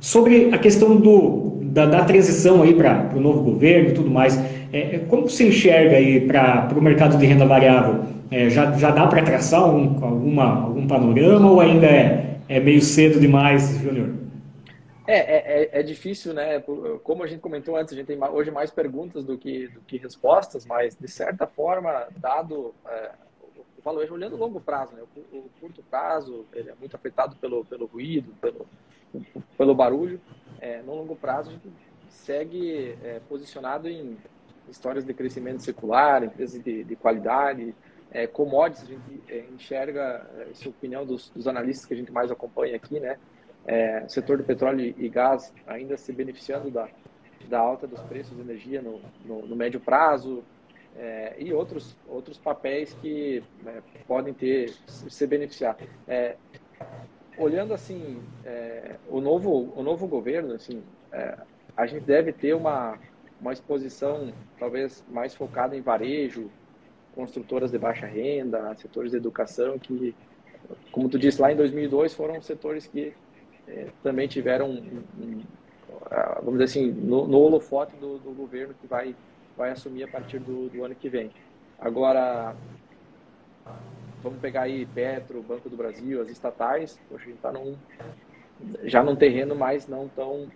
[0.00, 4.38] sobre a questão do, da, da transição aí para o novo governo e tudo mais,
[4.72, 8.00] é, é como se enxerga aí para o mercado de renda variável?
[8.30, 12.80] É, já, já dá para traçar um, alguma, algum panorama ou ainda é, é meio
[12.80, 14.27] cedo demais, Júnior?
[15.08, 16.60] É, é, é, é, difícil, né?
[17.02, 19.96] Como a gente comentou antes, a gente tem hoje mais perguntas do que, do que
[19.96, 23.12] respostas, mas de certa forma, dado é,
[23.78, 25.02] o valor, olhando o longo prazo, né?
[25.16, 28.66] O, o, curto prazo ele é muito afetado pelo, pelo ruído, pelo,
[29.56, 30.20] pelo barulho.
[30.60, 31.72] É, no longo prazo, a gente
[32.10, 34.18] segue é, posicionado em
[34.68, 37.74] histórias de crescimento secular, empresas de, de qualidade,
[38.10, 41.96] é, commodities, a gente é, enxerga, essa é a opinião dos, dos analistas que a
[41.96, 43.18] gente mais acompanha aqui, né?
[43.68, 46.88] É, o setor do petróleo e gás ainda se beneficiando da,
[47.50, 50.42] da alta dos preços de energia no, no, no médio prazo
[50.96, 55.76] é, e outros, outros papéis que né, podem ter se beneficiar.
[56.08, 56.36] É,
[57.36, 61.36] olhando assim é, o novo o novo governo assim é,
[61.76, 62.98] a gente deve ter uma
[63.40, 66.50] uma exposição talvez mais focada em varejo
[67.14, 70.16] construtoras de baixa renda setores de educação que
[70.90, 73.14] como tu disse lá em 2002 foram setores que
[74.02, 74.82] também tiveram,
[76.42, 79.14] vamos dizer assim, no, no holofote do, do, governo que vai,
[79.56, 81.30] vai assumir a partir do, do ano que vem.
[81.78, 82.54] Agora,
[84.22, 87.52] vamos pegar aí Petro, Banco do Brasil, as estatais, poxa, a gente está
[88.84, 90.48] já num terreno mais não tão,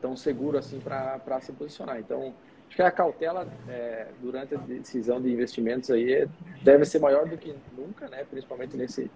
[0.00, 1.98] tão seguro assim para se posicionar.
[1.98, 2.34] Então,
[2.68, 6.28] acho que a cautela é, durante a decisão de investimentos aí
[6.62, 8.24] deve ser maior do que nunca, né?
[8.30, 9.10] principalmente nesse,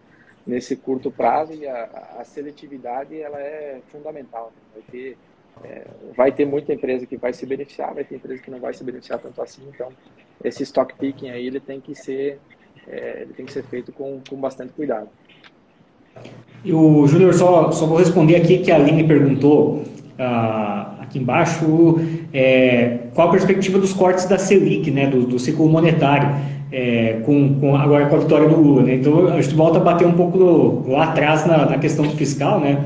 [0.46, 4.53] nesse curto prazo e a, a seletividade ela é fundamental.
[4.55, 4.62] Né?
[4.74, 5.16] Vai ter,
[5.64, 8.72] é, vai ter muita empresa que vai se beneficiar, vai ter empresa que não vai
[8.74, 9.62] se beneficiar tanto assim.
[9.72, 9.92] Então,
[10.42, 12.38] esse stock picking aí ele tem que ser,
[12.88, 15.09] é, ele tem que ser feito com, com bastante cuidado.
[16.64, 19.83] E o Júnior, só, só vou responder aqui que a Aline perguntou
[20.20, 21.98] ah, aqui embaixo
[22.33, 26.28] é, qual a perspectiva dos cortes da Selic, né, do, do ciclo monetário
[26.70, 28.83] é, com, com, agora com a vitória do Lula.
[28.83, 28.96] Né?
[28.96, 32.61] Então a gente volta a bater um pouco lá atrás na, na, questão fiscal.
[32.61, 32.85] Né?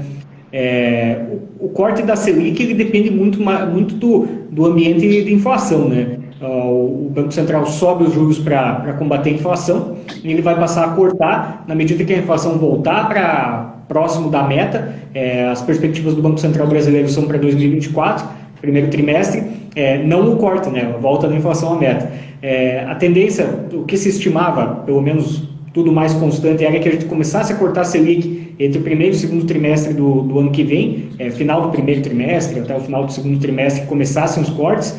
[0.52, 1.22] É,
[1.60, 5.88] o, o, corte da Selic ele depende muito, muito do, do ambiente de inflação.
[5.88, 6.18] Né?
[6.40, 10.88] O Banco Central sobe os juros para combater a inflação e ele vai passar a
[10.90, 14.94] cortar na medida que a inflação voltar para próximo da meta.
[15.14, 18.26] É, as perspectivas do Banco Central brasileiro são para 2024,
[18.60, 19.42] primeiro trimestre,
[19.76, 22.10] é, não o corte, né, volta da inflação à meta.
[22.40, 26.92] É, a tendência, o que se estimava, pelo menos tudo mais constante, era que a
[26.92, 30.38] gente começasse a cortar a Selic entre o primeiro e o segundo trimestre do, do
[30.38, 34.42] ano que vem, é, final do primeiro trimestre até o final do segundo trimestre, começassem
[34.42, 34.96] os cortes.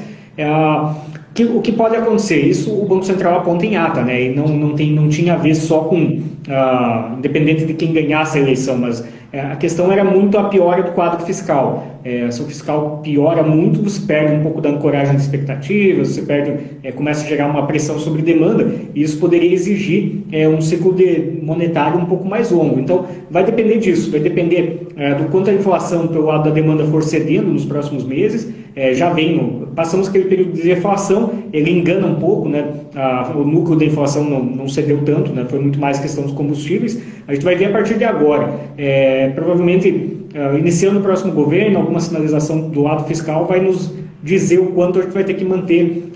[1.36, 2.48] Que, o que pode acontecer?
[2.48, 4.24] Isso o Banco Central aponta em ata, né?
[4.24, 8.38] E não, não, tem, não tinha a ver só com, uh, independente de quem ganhasse
[8.38, 11.95] a eleição, mas é, a questão era muito a piora do quadro fiscal.
[12.06, 16.22] É, se o fiscal piora muito, você perde um pouco da ancoragem de expectativas, você
[16.22, 20.62] perde, é, começa a gerar uma pressão sobre demanda, e isso poderia exigir é, um
[20.62, 22.80] ciclo de monetário um pouco mais longo.
[22.80, 26.86] Então, vai depender disso, vai depender é, do quanto a inflação pelo lado da demanda
[26.86, 32.06] for cedendo nos próximos meses, é, já vem, passamos aquele período de deflação, ele engana
[32.06, 32.72] um pouco, né?
[32.94, 35.46] A, o núcleo da inflação não, não cedeu tanto, né?
[35.48, 37.02] foi muito mais questão dos combustíveis.
[37.26, 38.54] A gente vai ver a partir de agora.
[38.78, 40.25] É, provavelmente,
[40.58, 45.04] iniciando o próximo governo, alguma sinalização do lado fiscal vai nos dizer o quanto a
[45.04, 46.12] gente vai ter que manter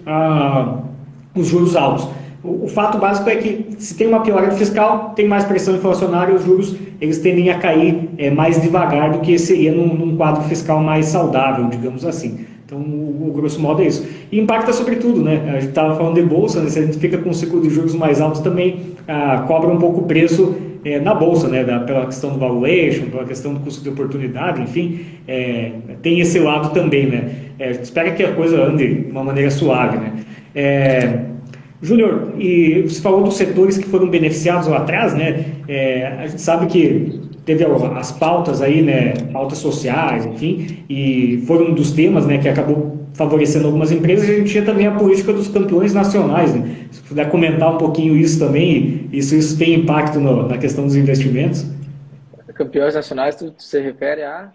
[1.35, 2.07] os juros altos.
[2.43, 6.33] O, o, fato básico é que se tem uma piora fiscal, tem mais pressão inflacionária,
[6.33, 10.43] os juros eles tendem a cair é, mais devagar do que seria num, num quadro
[10.43, 12.45] fiscal mais saudável, digamos assim.
[12.65, 14.07] Então, o, o, grosso modo é isso.
[14.31, 15.43] E impacta sobretudo, né?
[15.49, 16.69] A gente estava falando de bolsa, né?
[16.69, 19.77] se a gente fica com um ciclo de juros mais altos também ah, cobra um
[19.77, 21.63] pouco o preço é, na bolsa, né?
[21.63, 26.39] Da, pela questão do valuation, pela questão do custo de oportunidade, enfim, é, tem esse
[26.39, 27.31] lado também, né?
[27.59, 30.13] É, espera que a coisa ande de uma maneira suave, né?
[30.55, 31.19] É,
[31.81, 35.45] Júnior, e você falou dos setores que foram beneficiados lá atrás, né?
[35.67, 39.13] É, a gente sabe que teve as pautas aí, né?
[39.31, 42.37] Pautas sociais, enfim, e foram um dos temas, né?
[42.37, 44.29] Que acabou favorecendo algumas empresas.
[44.29, 46.87] A gente tinha também a política dos campeões nacionais, né?
[46.89, 50.95] Se puder comentar um pouquinho isso também, isso isso tem impacto no, na questão dos
[50.95, 51.65] investimentos?
[52.53, 54.49] Campeões nacionais, tu se refere a?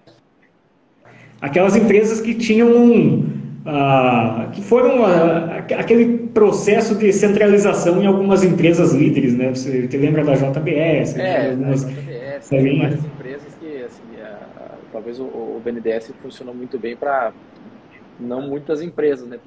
[1.41, 3.27] Aquelas empresas que tinham um
[3.67, 9.51] ah, que foram ah, aquele processo de centralização em algumas empresas líderes, né?
[9.51, 11.19] Você te lembra da JBS?
[11.19, 11.85] É, algumas...
[11.85, 14.03] JBS, tem várias empresas que, assim,
[14.91, 17.33] talvez o, o BNDES funcionou muito bem para
[18.19, 19.39] não muitas empresas, né?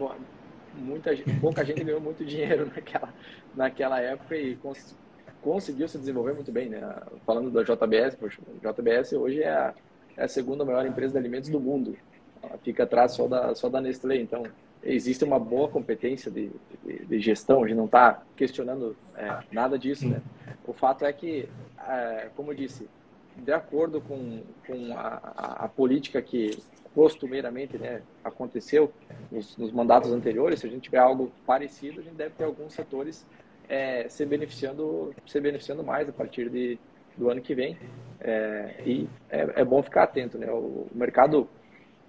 [0.76, 3.14] Muita, pouca gente ganhou muito dinheiro naquela,
[3.56, 4.96] naquela época e cons,
[5.42, 6.82] conseguiu se desenvolver muito bem, né?
[7.26, 9.74] Falando da JBS, poxa, JBS hoje é a,
[10.16, 11.98] é a segunda maior empresa de alimentos do mundo
[12.42, 14.18] ela fica atrás só da, só da Nestlé.
[14.18, 14.44] Então,
[14.84, 16.52] existe uma boa competência de,
[16.86, 20.08] de, de gestão, a gente não está questionando é, nada disso.
[20.08, 20.22] Né?
[20.66, 21.48] O fato é que,
[21.88, 22.88] é, como eu disse,
[23.36, 26.58] de acordo com, com a, a, a política que
[26.98, 28.92] costumeiramente né, aconteceu
[29.32, 32.74] nos, nos, mandatos anteriores, se a gente tiver algo parecido, a gente deve ter alguns
[32.74, 33.24] setores
[33.70, 36.80] é, se, beneficiando, se beneficiando mais a partir de,
[37.16, 37.78] do ano que vem.
[38.20, 40.40] É, e é, é, bom ficar atento.
[40.40, 40.52] Né?
[40.52, 41.48] O, o mercado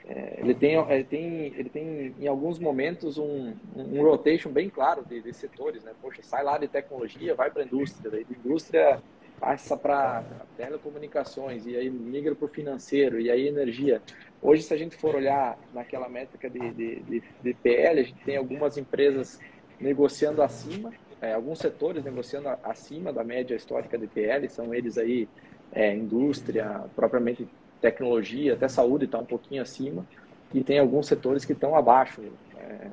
[0.06, 5.04] é, ele, tem, ele, tem, ele tem, em alguns momentos, um, um rotation bem claro
[5.04, 5.84] de, de, setores.
[5.84, 5.92] Né?
[6.00, 9.02] Poxa, sai lá de tecnologia, vai para a indústria, daí da indústria
[9.38, 10.24] passa para
[10.56, 14.02] telecomunicações, e aí migra para o financeiro, e aí energia.
[14.40, 18.24] Hoje, se a gente for olhar naquela métrica de, de, de, de PL, a gente
[18.24, 19.40] tem algumas empresas
[19.80, 25.28] negociando acima, é, alguns setores negociando acima da média histórica de PL, são eles aí
[25.72, 27.48] é, indústria, propriamente
[27.80, 30.06] tecnologia, até saúde está um pouquinho acima,
[30.54, 32.22] e tem alguns setores que estão abaixo.
[32.56, 32.88] É,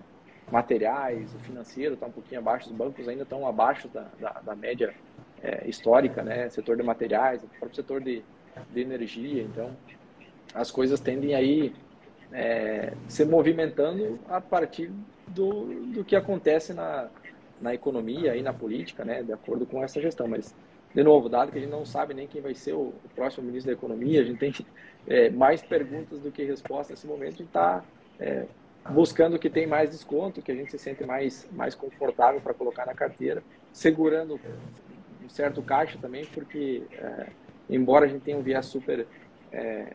[0.52, 4.56] materiais, o financeiro está um pouquinho abaixo, os bancos ainda estão abaixo da, da, da
[4.56, 4.94] média
[5.42, 6.50] é, histórica, né?
[6.50, 8.24] Setor de materiais, o próprio setor de,
[8.72, 9.42] de energia.
[9.42, 9.72] Então,
[10.56, 11.72] as coisas tendem aí
[12.32, 14.92] é, se movimentando a partir
[15.28, 17.10] do, do que acontece na,
[17.62, 19.22] na economia e na política, né?
[19.22, 20.28] De acordo com essa gestão.
[20.28, 20.56] Mas
[20.96, 23.46] de novo, dado que a gente não sabe nem quem vai ser o, o próximo
[23.46, 24.54] ministro da Economia, a gente tem
[25.06, 27.84] é, mais perguntas do que respostas nesse momento, a gente está
[28.18, 28.46] é,
[28.90, 32.86] buscando que tem mais desconto, que a gente se sente mais, mais confortável para colocar
[32.86, 34.40] na carteira, segurando
[35.22, 37.28] um certo caixa também, porque é,
[37.70, 39.06] embora a gente tenha um viés super
[39.56, 39.88] é,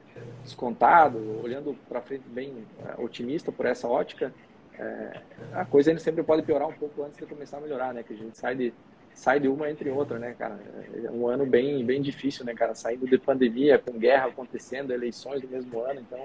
[0.42, 2.52] descontado, olhando para frente bem
[2.84, 4.32] é, otimista por essa ótica,
[4.78, 5.20] é,
[5.52, 8.02] a coisa ainda sempre pode piorar um pouco antes de começar a melhorar, né?
[8.02, 8.72] Que a gente sai de
[9.12, 10.58] sai de uma entre outra, né, cara?
[11.04, 12.74] É um ano bem, bem difícil, né, cara?
[12.74, 16.24] Saindo de pandemia, com guerra acontecendo, eleições do mesmo ano, então.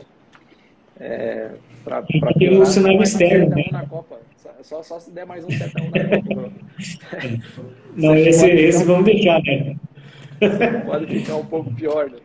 [0.97, 1.51] É,
[1.83, 3.65] pra, pra tem um cenário externo, né?
[3.69, 4.17] Na Copa.
[4.61, 6.51] Só, só se der mais um 7 1 na Copa.
[7.97, 9.75] Não, esse, esse vamos deixar, né?
[10.85, 12.19] Pode ficar um pouco pior, né?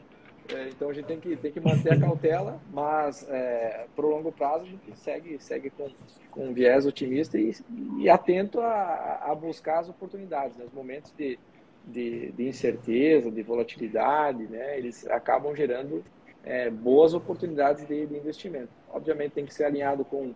[0.52, 4.08] É, então a gente tem que, tem que manter a cautela, mas é, para o
[4.08, 5.88] longo prazo a gente segue, segue com,
[6.30, 7.54] com um viés otimista e,
[7.98, 10.56] e atento a, a, buscar as oportunidades.
[10.56, 10.66] Né?
[10.72, 11.38] momentos de,
[11.86, 16.04] de, de, incerteza, de volatilidade, né, eles acabam gerando
[16.42, 18.70] é, boas oportunidades de, de, investimento.
[18.92, 20.34] Obviamente tem que ser alinhado com,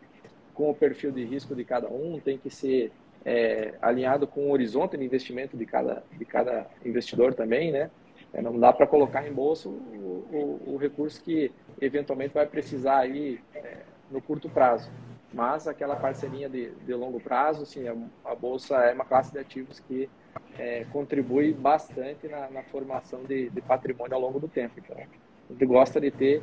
[0.53, 2.92] com o perfil de risco de cada um, tem que ser
[3.24, 7.90] é, alinhado com o horizonte de investimento de cada, de cada investidor também, né?
[8.35, 12.99] É, não dá para colocar em bolso o, o, o, recurso que eventualmente vai precisar
[12.99, 13.79] aí é,
[14.11, 14.90] no curto prazo.
[15.33, 17.94] Mas aquela parcelinha de, de longo prazo, sim, a,
[18.25, 20.11] a, bolsa é uma classe de ativos que
[20.59, 24.75] é, contribui bastante na, na formação de, de, patrimônio ao longo do tempo.
[24.79, 26.42] Então, a gente gosta de ter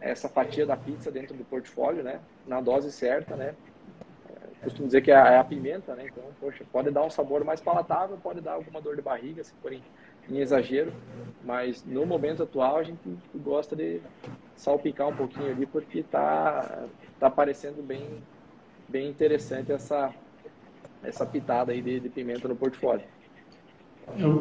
[0.00, 2.20] essa fatia da pizza dentro do portfólio, né?
[2.46, 3.54] Na dose certa, né?
[4.28, 6.06] É, costumo dizer que é a, é a, pimenta, né?
[6.06, 9.52] Então, poxa, pode dar um sabor mais palatável, pode dar alguma dor de barriga, se
[9.62, 9.72] for
[10.30, 10.92] em, exagero,
[11.44, 12.98] mas no momento atual a gente
[13.34, 14.00] gosta de
[14.54, 16.84] salpicar um pouquinho ali porque tá
[17.18, 18.02] tá parecendo bem
[18.88, 20.12] bem interessante essa
[21.04, 23.04] essa pitada aí de, de pimenta no portfólio.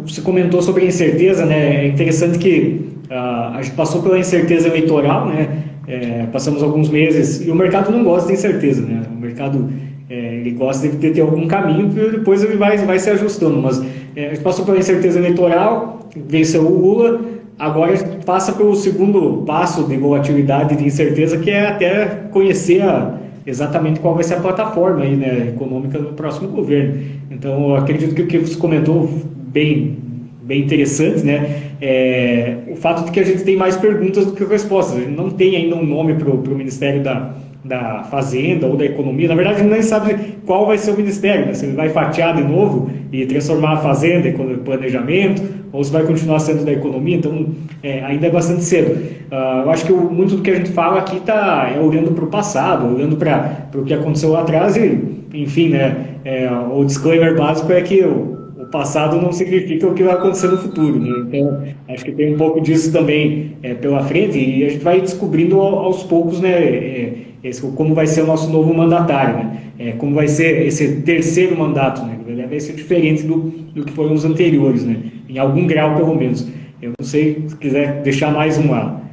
[0.03, 1.85] Você comentou sobre a incerteza, né?
[1.85, 5.63] É interessante que uh, a gente passou pela incerteza eleitoral, né?
[5.87, 9.07] É, passamos alguns meses e o mercado não gosta de incerteza, né?
[9.07, 9.69] O mercado
[10.09, 13.61] é, ele gosta de ter, algum caminho e depois ele vai, vai se ajustando.
[13.61, 13.83] Mas
[14.15, 17.21] é, passou pela incerteza eleitoral, venceu o Lula,
[17.57, 23.99] agora passa pelo segundo passo de volatilidade de incerteza, que é até conhecer a, exatamente
[23.99, 27.01] qual vai ser a plataforma aí, né, econômica do próximo governo.
[27.31, 29.09] Então, eu acredito que o que você comentou
[29.47, 29.97] bem,
[30.43, 31.61] bem interessante, né?
[31.81, 34.97] É, o fato de que a gente tem mais perguntas do que respostas.
[34.97, 37.33] A gente não tem ainda um nome para o Ministério da,
[37.65, 39.27] da Fazenda ou da Economia.
[39.27, 41.53] Na verdade, nem sabe qual vai ser o Ministério, né?
[41.53, 45.41] se ele vai fatiar de novo e transformar a Fazenda em planejamento,
[45.73, 47.17] ou se vai continuar sendo da Economia.
[47.17, 47.47] Então,
[47.81, 48.93] é, ainda é bastante cedo.
[49.31, 52.11] Uh, eu acho que o, muito do que a gente fala aqui está é olhando
[52.11, 55.01] para o passado, olhando para o que aconteceu lá atrás e,
[55.33, 55.95] enfim, né?
[56.23, 60.47] É, o disclaimer básico é que o, o passado não significa o que vai acontecer
[60.47, 60.99] no futuro.
[60.99, 61.25] Né?
[61.27, 65.01] Então, acho que tem um pouco disso também é, pela frente e a gente vai
[65.01, 67.13] descobrindo aos poucos né, é,
[67.47, 69.61] esse, como vai ser o nosso novo mandatário, né?
[69.77, 72.01] É, como vai ser esse terceiro mandato.
[72.03, 72.19] Né?
[72.27, 75.11] Ele vai ser diferente do, do que foram os anteriores, né?
[75.29, 76.47] em algum grau pelo menos.
[76.81, 79.03] Eu não sei se quiser deixar mais uma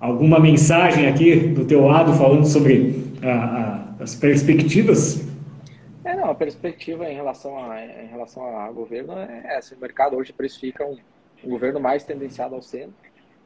[0.00, 5.24] alguma mensagem aqui do teu lado falando sobre a, a, as perspectivas
[6.04, 9.74] é, não, a perspectiva em relação a, em relação a governo é essa.
[9.74, 10.96] O mercado hoje precifica um,
[11.44, 12.94] um governo mais tendenciado ao centro.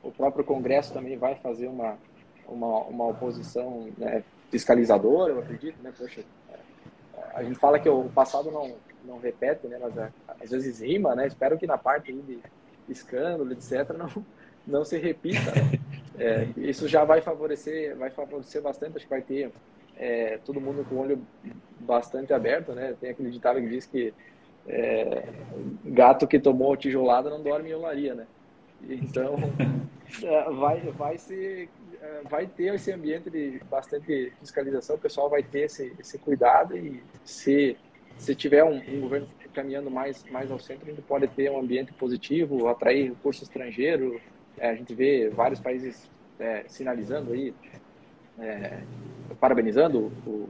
[0.02, 1.98] O próprio Congresso também vai fazer uma,
[2.48, 5.92] uma, uma oposição né, fiscalizadora, eu acredito, né?
[5.96, 6.22] Poxa,
[7.34, 8.74] a gente fala que o passado não,
[9.04, 9.78] não repete, né?
[9.80, 10.10] Mas é,
[10.42, 11.26] às vezes rima, né?
[11.26, 12.38] Espero que na parte de
[12.88, 14.24] escândalo, etc., não,
[14.66, 15.52] não se repita.
[15.52, 15.80] Né?
[16.18, 19.52] É, isso já vai favorecer, vai favorecer bastante, acho que vai ter
[19.98, 21.20] é, todo mundo com o olho
[21.78, 22.94] bastante aberto, né?
[22.98, 24.14] Tem aquele ditado que diz que
[24.66, 25.28] é,
[25.84, 28.26] gato que tomou tijolada não dorme em olaria, né?
[28.82, 29.36] Então,
[30.22, 31.68] é, vai, vai, se,
[32.00, 36.76] é, vai ter esse ambiente de bastante fiscalização, o pessoal vai ter esse, esse cuidado
[36.76, 37.76] e se,
[38.16, 41.58] se tiver um, um governo caminhando mais, mais ao centro, a gente pode ter um
[41.58, 44.20] ambiente positivo, atrair recurso estrangeiro.
[44.58, 47.54] É, a gente vê vários países é, sinalizando aí
[48.38, 48.82] é,
[49.40, 50.48] parabenizando o,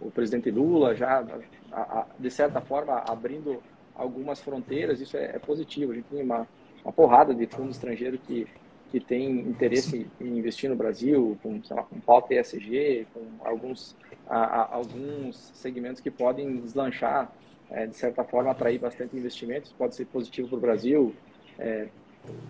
[0.00, 1.24] o, presidente Lula, já,
[1.72, 3.62] a, a, de certa forma, abrindo
[3.94, 5.92] algumas fronteiras, isso é, é, positivo.
[5.92, 6.46] A gente tem uma,
[6.88, 8.46] uma porrada de fundo estrangeiro que,
[8.90, 13.94] que tem interesse em investir no Brasil, com, sei lá, com pauta ESG, com alguns,
[14.26, 17.30] a, alguns segmentos que podem deslanchar,
[17.70, 21.14] é, de certa forma, atrair bastante investimentos, pode ser positivo para o Brasil,
[21.58, 21.88] é,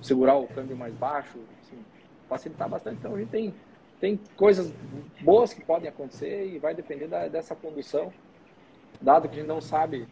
[0.00, 1.76] segurar o câmbio mais baixo, assim,
[2.28, 2.98] facilitar bastante.
[2.98, 3.52] Então, a gente tem
[4.00, 4.72] tem coisas
[5.20, 8.12] boas que podem acontecer e vai depender da, dessa condução.
[9.00, 10.06] Dado que a gente não sabe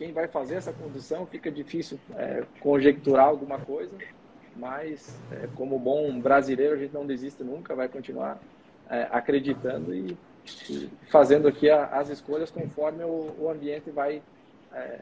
[0.00, 3.92] quem vai fazer essa condução, fica difícil é, conjecturar alguma coisa,
[4.56, 8.38] mas é, como bom brasileiro a gente não desiste nunca, vai continuar
[8.88, 10.16] é, acreditando e,
[10.70, 14.22] e, fazendo aqui a, as escolhas conforme o, o ambiente vai
[14.72, 15.00] é,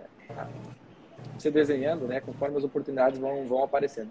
[1.39, 4.11] se desenhando, né, conforme as oportunidades vão, vão aparecendo.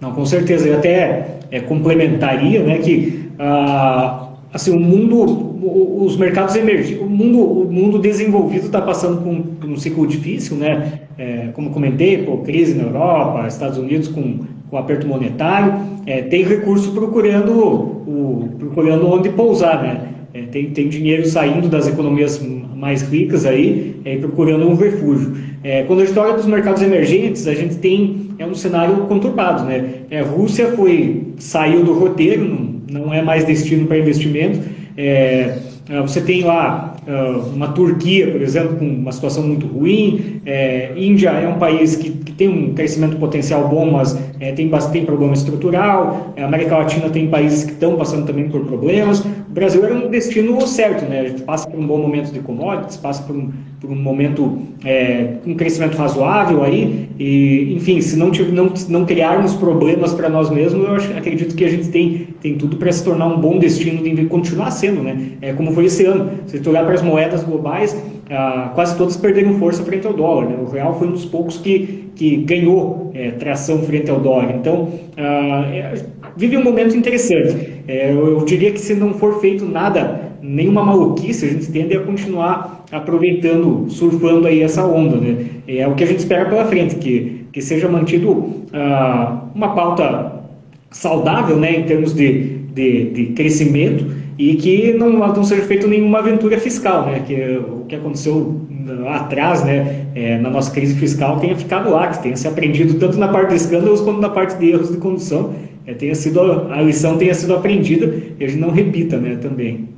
[0.00, 0.66] Não, com certeza.
[0.66, 7.38] Eu até é, complementaria né, que ah, assim, o mundo, os mercados emergentes, o mundo,
[7.40, 11.00] o mundo desenvolvido está passando por um, por um, ciclo difícil, né?
[11.16, 15.74] É, como comentei, pô, crise na Europa, Estados Unidos com, com aperto monetário,
[16.06, 20.08] é, tem recurso procurando, o, procurando onde pousar, né?
[20.32, 22.40] É, tem, tem dinheiro saindo das economias
[22.74, 25.36] mais ricas aí, é, procurando um refúgio.
[25.62, 30.00] É, quando a olha dos mercados emergentes, a gente tem é um cenário conturbado, né?
[30.10, 34.60] É, Rússia foi saiu do roteiro, não, é mais destino para investimento.
[34.96, 40.40] É, é você tem lá ah, uma Turquia, por exemplo, com uma situação muito ruim.
[40.46, 42.10] É, Índia é um país que,
[42.40, 46.32] tem um crescimento potencial bom, mas é, tem bastante problema estrutural.
[46.38, 49.20] A América Latina tem países que estão passando também por problemas.
[49.20, 51.20] O Brasil era um destino certo, né?
[51.20, 54.56] A gente passa por um bom momento de commodities, passa por um, por um momento
[54.86, 57.10] é, um crescimento razoável aí.
[57.18, 61.66] E, enfim, se não, não, não criarmos problemas para nós mesmos, eu acho, acredito que
[61.66, 65.32] a gente tem, tem tudo para se tornar um bom destino de continuar sendo, né?
[65.42, 66.30] É, como foi esse ano.
[66.46, 67.94] Se tu olhar para as moedas globais,
[68.30, 70.48] ah, quase todas perderam força frente ao dólar.
[70.48, 70.56] Né?
[70.60, 74.54] O real foi um dos poucos que, que ganhou é, tração frente ao dólar.
[74.54, 75.94] Então, ah, é,
[76.36, 77.80] vive um momento interessante.
[77.88, 81.96] É, eu, eu, diria que se não for feito nada, nenhuma maluquice, a gente tende
[81.96, 85.16] a continuar aproveitando, surfando aí essa onda.
[85.16, 85.46] Né?
[85.66, 90.42] É o que a gente espera pela frente, que, que seja mantido ah, uma pauta
[90.90, 94.04] saudável né, em termos de, de, de crescimento
[94.36, 97.22] e que não, não seja feita nenhuma aventura fiscal, né?
[97.26, 98.60] Que o que aconteceu
[99.08, 103.16] atrás, né, é, na nossa crise fiscal tenha ficado lá, que tenha se aprendido tanto
[103.16, 105.54] na parte de escândalos quanto na parte de erros de condução,
[105.86, 108.06] é, tenha sido a lição tenha sido aprendida
[108.38, 109.88] e a gente não repita, né, também.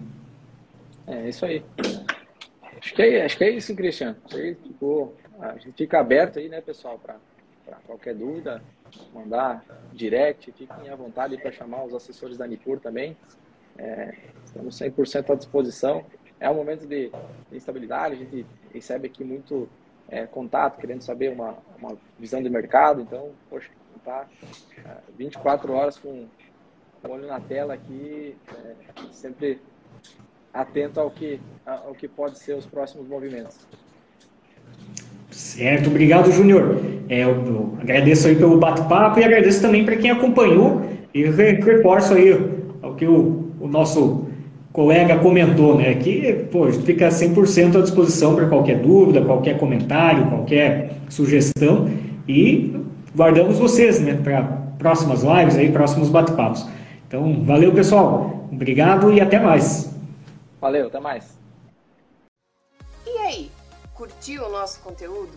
[1.06, 1.62] É isso aí.
[2.80, 4.16] Acho que é, acho que é isso, Cristiano.
[4.32, 7.16] Aí, tipo, a gente fica aberto aí, né, pessoal, para
[7.86, 8.62] qualquer dúvida,
[9.14, 13.16] mandar direct, fiquem à vontade para chamar os assessores da Nipur também.
[13.78, 14.14] É,
[14.44, 16.04] estamos 100% à disposição.
[16.38, 17.10] É um momento de
[17.52, 19.68] instabilidade, a gente recebe aqui muito
[20.08, 23.00] é, contato, querendo saber uma, uma visão de mercado.
[23.00, 23.70] Então, poxa,
[24.04, 24.26] tá
[24.84, 26.26] é, 24 horas com
[27.04, 28.74] o olho na tela aqui, é,
[29.12, 29.60] sempre
[30.52, 33.58] atento ao que, ao que pode ser os próximos movimentos.
[35.30, 36.76] Certo, obrigado, Júnior.
[37.08, 40.82] É, agradeço aí pelo bate-papo e agradeço também para quem acompanhou
[41.14, 42.32] e reforço aí
[42.82, 44.26] o que o, o nosso
[44.72, 45.94] colega comentou, né?
[45.94, 51.90] Que pô, fica 100% à disposição para qualquer dúvida, qualquer comentário, qualquer sugestão
[52.26, 52.74] e
[53.14, 54.14] guardamos vocês, né?
[54.14, 54.42] Para
[54.78, 56.66] próximas lives aí, próximos bate-papos.
[57.06, 59.94] Então, valeu pessoal, obrigado e até mais.
[60.60, 61.38] Valeu, até mais.
[63.06, 63.50] E aí,
[63.94, 65.32] curtiu o nosso conteúdo?